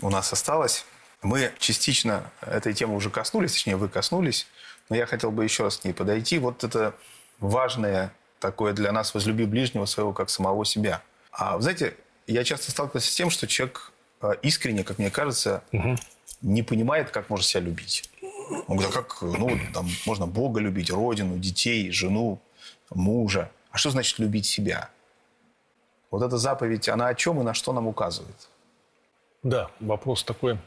[0.00, 0.84] у нас осталась.
[1.22, 4.46] Мы частично этой темы уже коснулись, точнее, вы коснулись.
[4.88, 6.38] Но я хотел бы еще раз к ней подойти.
[6.38, 6.94] Вот это
[7.38, 11.02] важное такое для нас «возлюби ближнего своего, как самого себя».
[11.30, 11.96] А, знаете,
[12.26, 15.96] я часто сталкиваюсь с тем, что человек э, искренне, как мне кажется, угу.
[16.42, 18.10] не понимает, как может себя любить.
[18.50, 22.40] Он говорит, а как, ну, там, можно Бога любить, родину, детей, жену,
[22.90, 23.50] мужа.
[23.70, 24.90] А что значит любить себя?
[26.10, 28.48] Вот эта заповедь, она о чем и на что нам указывает?
[29.42, 30.58] Да, вопрос такой,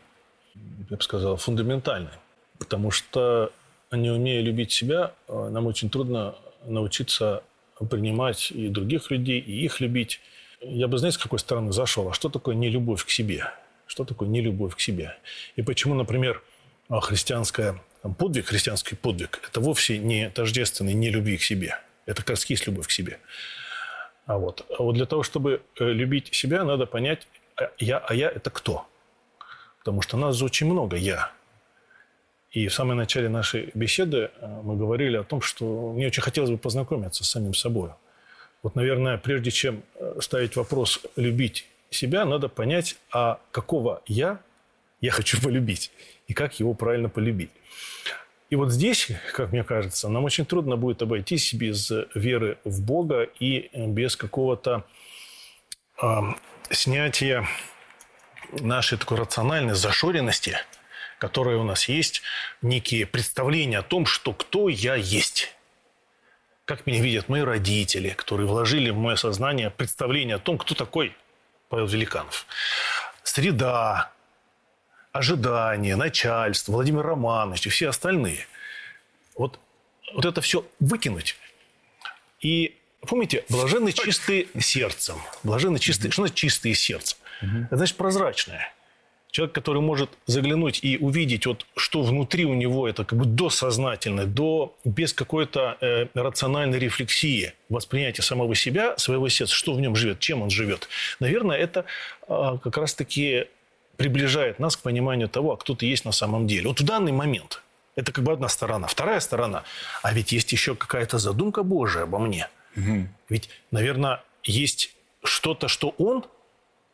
[0.89, 2.11] я бы сказал, фундаментальный.
[2.59, 3.51] Потому что,
[3.91, 7.43] не умея любить себя, э, нам очень трудно научиться
[7.89, 10.19] принимать и других людей, и их любить.
[10.61, 12.09] Я бы, знаете, с какой стороны зашел?
[12.09, 13.45] А что такое нелюбовь к себе?
[13.85, 15.15] Что такое нелюбовь к себе?
[15.55, 16.43] И почему, например,
[16.89, 17.81] христианская
[18.17, 21.79] подвиг, христианский подвиг, это вовсе не тождественный не любви к себе.
[22.05, 23.19] Это как раз есть любовь к себе.
[24.25, 28.13] А вот, а вот для того, чтобы э, любить себя, надо понять, а я, а
[28.13, 28.85] я это кто?
[29.79, 31.31] Потому что нас очень много «я».
[32.51, 36.49] И в самом начале нашей беседы э, мы говорили о том, что мне очень хотелось
[36.49, 37.91] бы познакомиться с самим собой.
[38.63, 44.39] Вот, наверное, прежде чем э, ставить вопрос «любить себя», надо понять, а какого «я»
[45.01, 45.91] я хочу полюбить
[46.27, 47.51] и как его правильно полюбить.
[48.49, 53.23] И вот здесь, как мне кажется, нам очень трудно будет обойтись без веры в Бога
[53.23, 54.85] и без какого-то
[56.01, 56.19] э,
[56.69, 57.45] снятия
[58.51, 60.57] нашей такой рациональной зашоренности,
[61.19, 62.21] которая у нас есть,
[62.61, 65.53] некие представления о том, что кто я есть.
[66.63, 71.15] Как меня видят мои родители, которые вложили в мое сознание представление о том, кто такой
[71.69, 72.45] Павел Великанов.
[73.23, 74.11] Среда,
[75.11, 78.47] ожидания, начальство, Владимир Романович и все остальные.
[79.35, 79.59] Вот,
[80.13, 81.35] вот это все выкинуть.
[82.41, 85.15] И помните, блаженны чистые сердцем.
[85.43, 86.11] Блаженны чистые.
[86.11, 87.17] Что значит чистые сердцем?
[87.41, 88.73] Это значит прозрачное.
[89.29, 94.25] Человек, который может заглянуть и увидеть, вот, что внутри у него, это как бы досознательное,
[94.25, 100.19] до, без какой-то э, рациональной рефлексии, воспринятия самого себя, своего сердца, что в нем живет,
[100.19, 100.87] чем он живет.
[101.19, 101.85] Наверное, это
[102.27, 103.47] э, как раз-таки
[103.97, 106.67] приближает нас к пониманию того, а кто ты есть на самом деле.
[106.67, 107.61] Вот в данный момент
[107.95, 108.87] это как бы одна сторона.
[108.87, 109.63] Вторая сторона,
[110.03, 112.47] а ведь есть еще какая-то задумка Божия обо мне.
[112.75, 113.07] Угу.
[113.29, 116.25] Ведь, наверное, есть что-то, что Он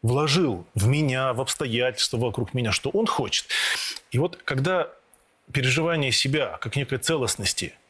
[0.01, 3.45] вложил в меня, в обстоятельства вокруг меня, что Он хочет.
[4.11, 4.89] И вот когда
[5.51, 7.73] переживание себя как некой целостности–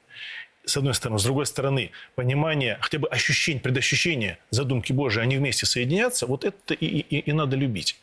[0.66, 1.20] с одной стороны.
[1.20, 6.74] С другой стороны, понимание, хотя бы ощущение, предощущение задумки Божией, они вместе соединятся, вот это
[6.74, 8.00] и, и, и надо любить.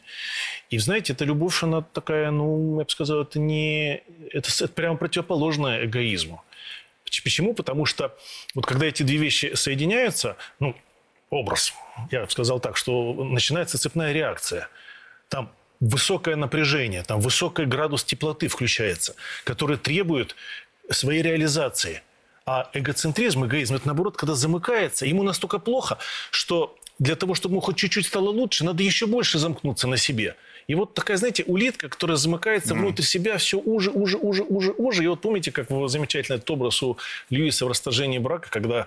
[0.68, 4.02] И знаете, эта любовь, она такая, ну, я бы сказал, это не...
[4.32, 6.44] Это, это прямо противоположное эгоизму.
[7.04, 7.54] Почему?
[7.54, 8.16] Потому что
[8.54, 10.76] вот когда эти две вещи соединяются, ну,
[11.30, 11.72] образ,
[12.10, 14.68] я сказал так, что начинается цепная реакция.
[15.28, 15.50] Там
[15.80, 20.36] высокое напряжение, там высокий градус теплоты включается, который требует
[20.90, 22.02] своей реализации.
[22.46, 25.98] А эгоцентризм, эгоизм, это наоборот, когда замыкается, ему настолько плохо,
[26.30, 30.36] что для того, чтобы ему хоть чуть-чуть стало лучше, надо еще больше замкнуться на себе.
[30.66, 32.78] И вот такая, знаете, улитка, которая замыкается mm.
[32.78, 35.04] внутрь себя все уже, уже, уже, уже, уже.
[35.04, 36.98] И вот помните, как замечательный этот образ у
[37.30, 38.86] Льюиса в расторжении брака, когда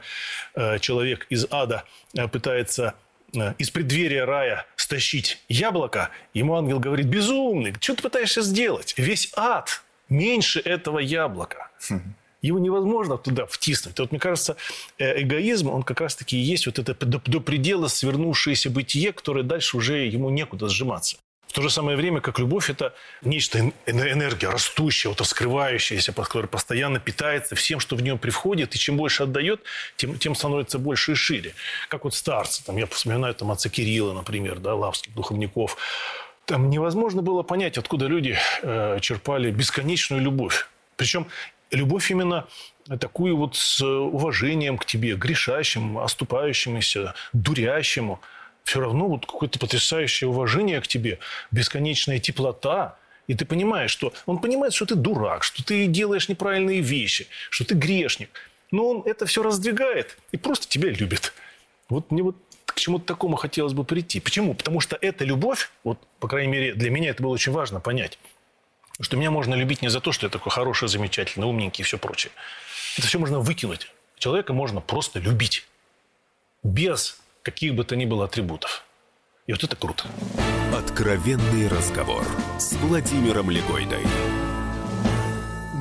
[0.56, 1.84] э, человек из ада
[2.16, 2.93] э, пытается
[3.36, 8.93] э, из преддверия рая стащить яблоко, ему ангел говорит, безумный, что ты пытаешься сделать?
[8.97, 11.70] Весь ад меньше этого яблока.
[11.89, 12.14] Mm
[12.44, 13.98] его невозможно туда втиснуть.
[14.00, 14.56] Вот мне кажется,
[15.00, 19.44] э, эгоизм, он как раз-таки и есть вот это до, до предела свернувшееся бытие, которое
[19.44, 21.18] дальше уже ему некуда сжиматься.
[21.48, 27.00] В то же самое время, как любовь, это нечто, энергия растущая, вот раскрывающаяся, которая постоянно
[27.00, 29.62] питается всем, что в нем приходит, и чем больше отдает,
[29.96, 31.54] тем, тем становится больше и шире.
[31.89, 35.78] Как вот старцы, там, я вспоминаю там, отца Кирилла, например, да, лавских духовников,
[36.46, 40.68] там невозможно было понять, откуда люди э, черпали бесконечную любовь.
[40.98, 41.28] Причем
[41.74, 42.48] любовь именно
[43.00, 48.20] такую вот с уважением к тебе, грешащему, оступающемуся, дурящему.
[48.64, 51.20] Все равно вот какое-то потрясающее уважение к тебе,
[51.52, 52.98] бесконечная теплота.
[53.28, 57.66] И ты понимаешь, что он понимает, что ты дурак, что ты делаешь неправильные вещи, что
[57.66, 58.30] ты грешник.
[58.72, 61.34] Но он это все раздвигает и просто тебя любит.
[61.90, 64.20] Вот мне вот к чему-то такому хотелось бы прийти.
[64.20, 64.56] Почему?
[64.56, 68.18] Потому что эта любовь, вот, по крайней мере, для меня это было очень важно понять–
[69.04, 71.97] что меня можно любить не за то, что я такой хороший, замечательный, умненький и все
[71.97, 72.32] прочее.
[72.97, 73.91] Это все можно выкинуть.
[74.18, 75.68] Человека можно просто любить.
[76.64, 78.86] Без каких бы то ни было атрибутов.
[79.45, 80.06] И вот это круто.
[80.74, 82.24] Откровенный разговор
[82.58, 84.04] с Владимиром Легойдой.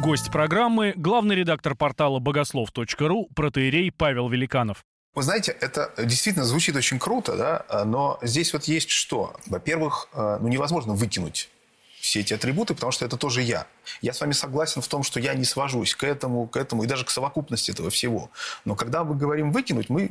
[0.03, 4.83] Гость программы– главный редактор портала богослов.ру протеерей Павел Великанов.
[5.15, 9.37] Вы знаете, это действительно звучит очень круто, да, но здесь вот есть что.
[9.47, 11.51] Во-первых, э, ну, невозможно выкинуть
[12.03, 13.69] все эти атрибуты, потому что это тоже я.
[14.01, 16.89] Я с вами согласен в том, что я не свожусь к этому, к этому и
[16.89, 18.29] даже к совокупности этого всего.
[18.65, 20.11] Но когда мы говорим выкинуть, мы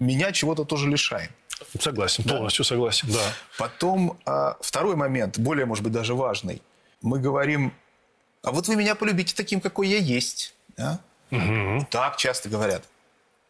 [0.00, 1.30] меня чего-то тоже лишаем.
[1.78, 2.34] Согласен, да?
[2.34, 3.32] полностью согласен, да.
[3.56, 6.60] Потом а, второй момент, более, может быть, даже важный.
[7.02, 7.72] Мы говорим,
[8.42, 10.54] а вот вы меня полюбите таким, какой я есть.
[10.76, 10.98] Да?
[11.30, 11.86] Угу.
[11.90, 12.82] Так часто говорят.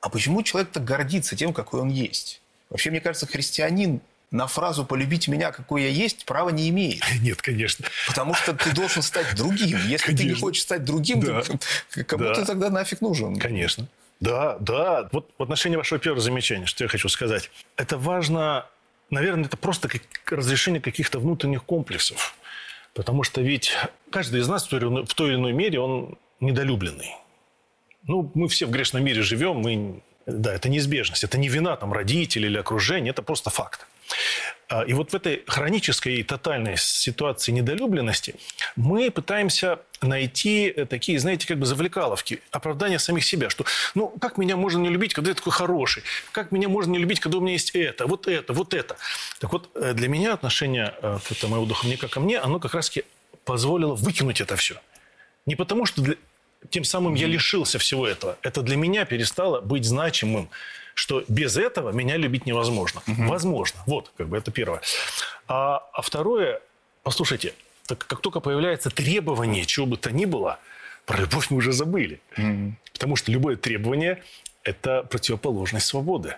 [0.03, 2.43] А почему человек так гордится тем, какой он есть?
[2.69, 7.03] Вообще, мне кажется, христианин на фразу «полюбите меня, какой я есть» права не имеет.
[7.23, 7.87] Нет, конечно.
[8.07, 9.79] Потому что ты должен стать другим.
[9.87, 10.17] Если конечно.
[10.17, 11.43] ты не хочешь стать другим, да.
[11.91, 12.35] ты, кому да.
[12.35, 13.37] ты тогда нафиг нужен?
[13.39, 13.89] Конечно.
[14.21, 15.09] Да, да.
[15.13, 17.51] Вот в отношении вашего первого замечания, что я хочу сказать.
[17.77, 18.67] Это важно,
[19.11, 22.35] наверное, это просто как разрешение каких-то внутренних комплексов.
[22.95, 23.77] Потому что ведь
[24.11, 27.15] каждый из нас в той, в той или иной мере, он недолюбленный.
[28.07, 30.03] Ну, мы все в грешном мире живем, мы...
[30.27, 31.25] Да, это неизбежность.
[31.25, 33.87] Это не вина там, родителей или окружения, это просто факт.
[34.69, 38.35] А, и вот в этой хронической и тотальной ситуации недолюбленности
[38.77, 44.37] мы пытаемся найти э, такие, знаете, как бы завлекаловки, оправдания самих себя, что, ну, как
[44.37, 46.03] меня можно не любить, когда я такой хороший?
[46.33, 48.97] Как меня можно не любить, когда у меня есть это, вот это, вот это?
[49.41, 52.75] Так вот, э, для меня отношение э, к этому моего духовника ко мне, оно как
[52.75, 53.05] раз-таки
[53.45, 54.77] позволило выкинуть это все.
[55.47, 56.17] Не потому, что для...
[56.69, 58.37] тем самым я лишился всего этого.
[58.43, 60.51] Это для меня перестало быть значимым
[60.99, 63.03] что без этого меня любить невозможно.
[63.07, 63.29] Угу.
[63.29, 63.81] Возможно.
[63.87, 64.81] Вот, как бы это первое.
[65.47, 66.61] А, а второе,
[67.05, 67.55] послушайте,
[67.87, 70.59] так как только появляется требование чего бы то ни было,
[71.07, 72.21] про любовь мы уже забыли.
[72.37, 72.73] Mm.
[72.93, 74.25] Потому что любое требование–
[74.65, 76.37] это противоположность свободы.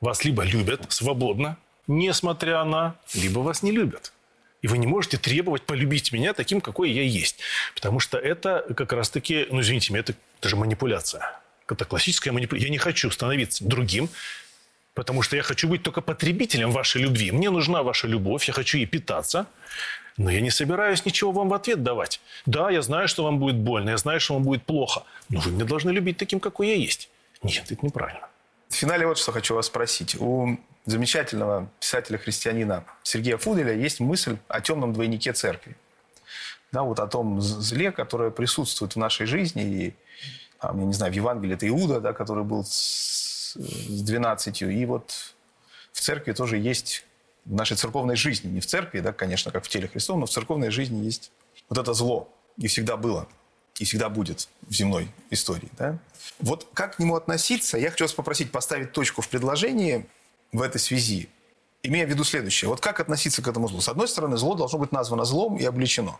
[0.00, 4.14] Вас либо любят свободно, несмотря на, либо вас не любят.
[4.62, 7.40] И вы не можете требовать полюбить меня таким, какой я есть.
[7.74, 11.39] Потому что это как раз-таки, ну извините меня, это, это же манипуляция
[11.72, 12.66] это классическая манипуляция.
[12.66, 14.08] Я не хочу становиться другим,
[14.94, 17.32] потому что я хочу быть только потребителем вашей любви.
[17.32, 19.46] Мне нужна ваша любовь, я хочу ей питаться,
[20.16, 22.20] но я не собираюсь ничего вам в ответ давать.
[22.46, 25.52] Да, я знаю, что вам будет больно, я знаю, что вам будет плохо, но вы
[25.52, 27.08] меня должны любить таким, какой я есть.
[27.42, 28.28] Нет, это неправильно.
[28.68, 30.14] В финале вот что хочу вас спросить.
[30.20, 35.76] У замечательного писателя-христианина Сергея Фуделя есть мысль о темном двойнике церкви.
[36.72, 39.94] Да, вот о том зле, которое присутствует в нашей жизни и
[40.60, 44.62] там, я не знаю, в Евангелии это Иуда, да, который был с, 12.
[44.62, 45.34] И вот
[45.92, 47.04] в церкви тоже есть,
[47.44, 50.30] в нашей церковной жизни, не в церкви, да, конечно, как в теле Христова, но в
[50.30, 51.32] церковной жизни есть
[51.68, 52.28] вот это зло.
[52.58, 53.26] И всегда было,
[53.78, 55.70] и всегда будет в земной истории.
[55.78, 55.98] Да?
[56.38, 57.78] Вот как к нему относиться?
[57.78, 60.06] Я хочу вас попросить поставить точку в предложении
[60.52, 61.28] в этой связи,
[61.82, 62.68] имея в виду следующее.
[62.68, 63.80] Вот как относиться к этому злу?
[63.80, 66.18] С одной стороны, зло должно быть названо злом и обличено.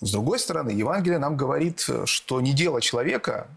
[0.00, 3.48] С другой стороны, Евангелие нам говорит, что не дело человека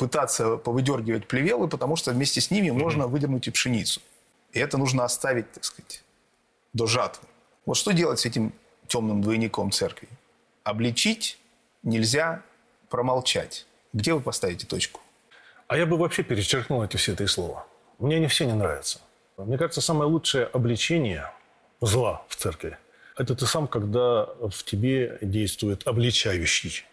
[0.00, 4.00] пытаться повыдергивать плевелы, потому что вместе с ними можно выдернуть и пшеницу.
[4.52, 6.02] И это нужно оставить, так сказать,
[6.72, 7.28] до жатвы.
[7.66, 8.52] Вот что делать с этим
[8.88, 10.08] темным двойником церкви?
[10.64, 11.38] Обличить
[11.82, 12.42] нельзя
[12.88, 13.66] промолчать.
[13.92, 15.00] Где вы поставите точку?
[15.68, 17.66] А я бы вообще перечеркнул эти все три слова.
[17.98, 19.00] Мне они все не нравятся.
[19.36, 21.30] Мне кажется, самое лучшее обличение
[21.80, 22.78] зла в церкви–
[23.20, 26.86] это ты сам, когда в тебе действует обличающий.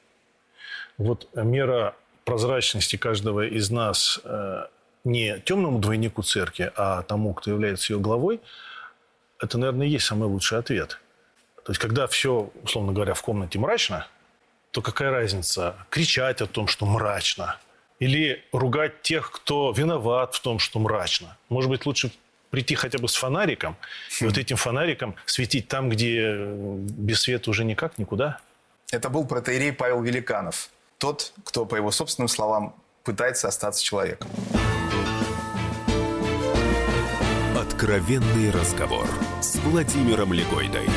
[0.98, 1.96] Вот мера
[2.28, 4.66] прозрачности каждого из нас э,
[5.06, 8.42] не темному двойнику церкви, а тому, кто является ее главой,
[9.40, 11.00] это, наверное, и есть самый лучший ответ.
[11.64, 14.08] То есть, когда все, условно говоря, в комнате мрачно,
[14.72, 17.56] то какая разница кричать о том, что мрачно,
[18.00, 21.38] или ругать тех, кто виноват в том, что мрачно.
[21.48, 22.12] Может быть, лучше
[22.50, 23.78] прийти хотя бы с фонариком,
[24.20, 28.40] и вот этим фонариком светить там, где без света уже никак никуда.
[28.92, 34.30] Это был протеерей Павел Великанов тот, кто, по его собственным словам, пытается остаться человеком.
[37.56, 39.08] Откровенный разговор
[39.42, 40.88] с Владимиром Легойдой.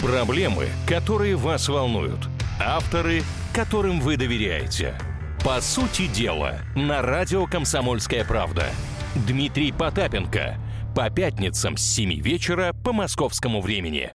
[0.00, 2.20] Проблемы, которые вас волнуют.
[2.58, 3.22] Авторы,
[3.54, 4.98] которым вы доверяете.
[5.44, 8.66] По сути дела, на радио «Комсомольская правда».
[9.14, 10.56] Дмитрий Потапенко.
[10.94, 14.12] По пятницам с 7 вечера по московскому времени.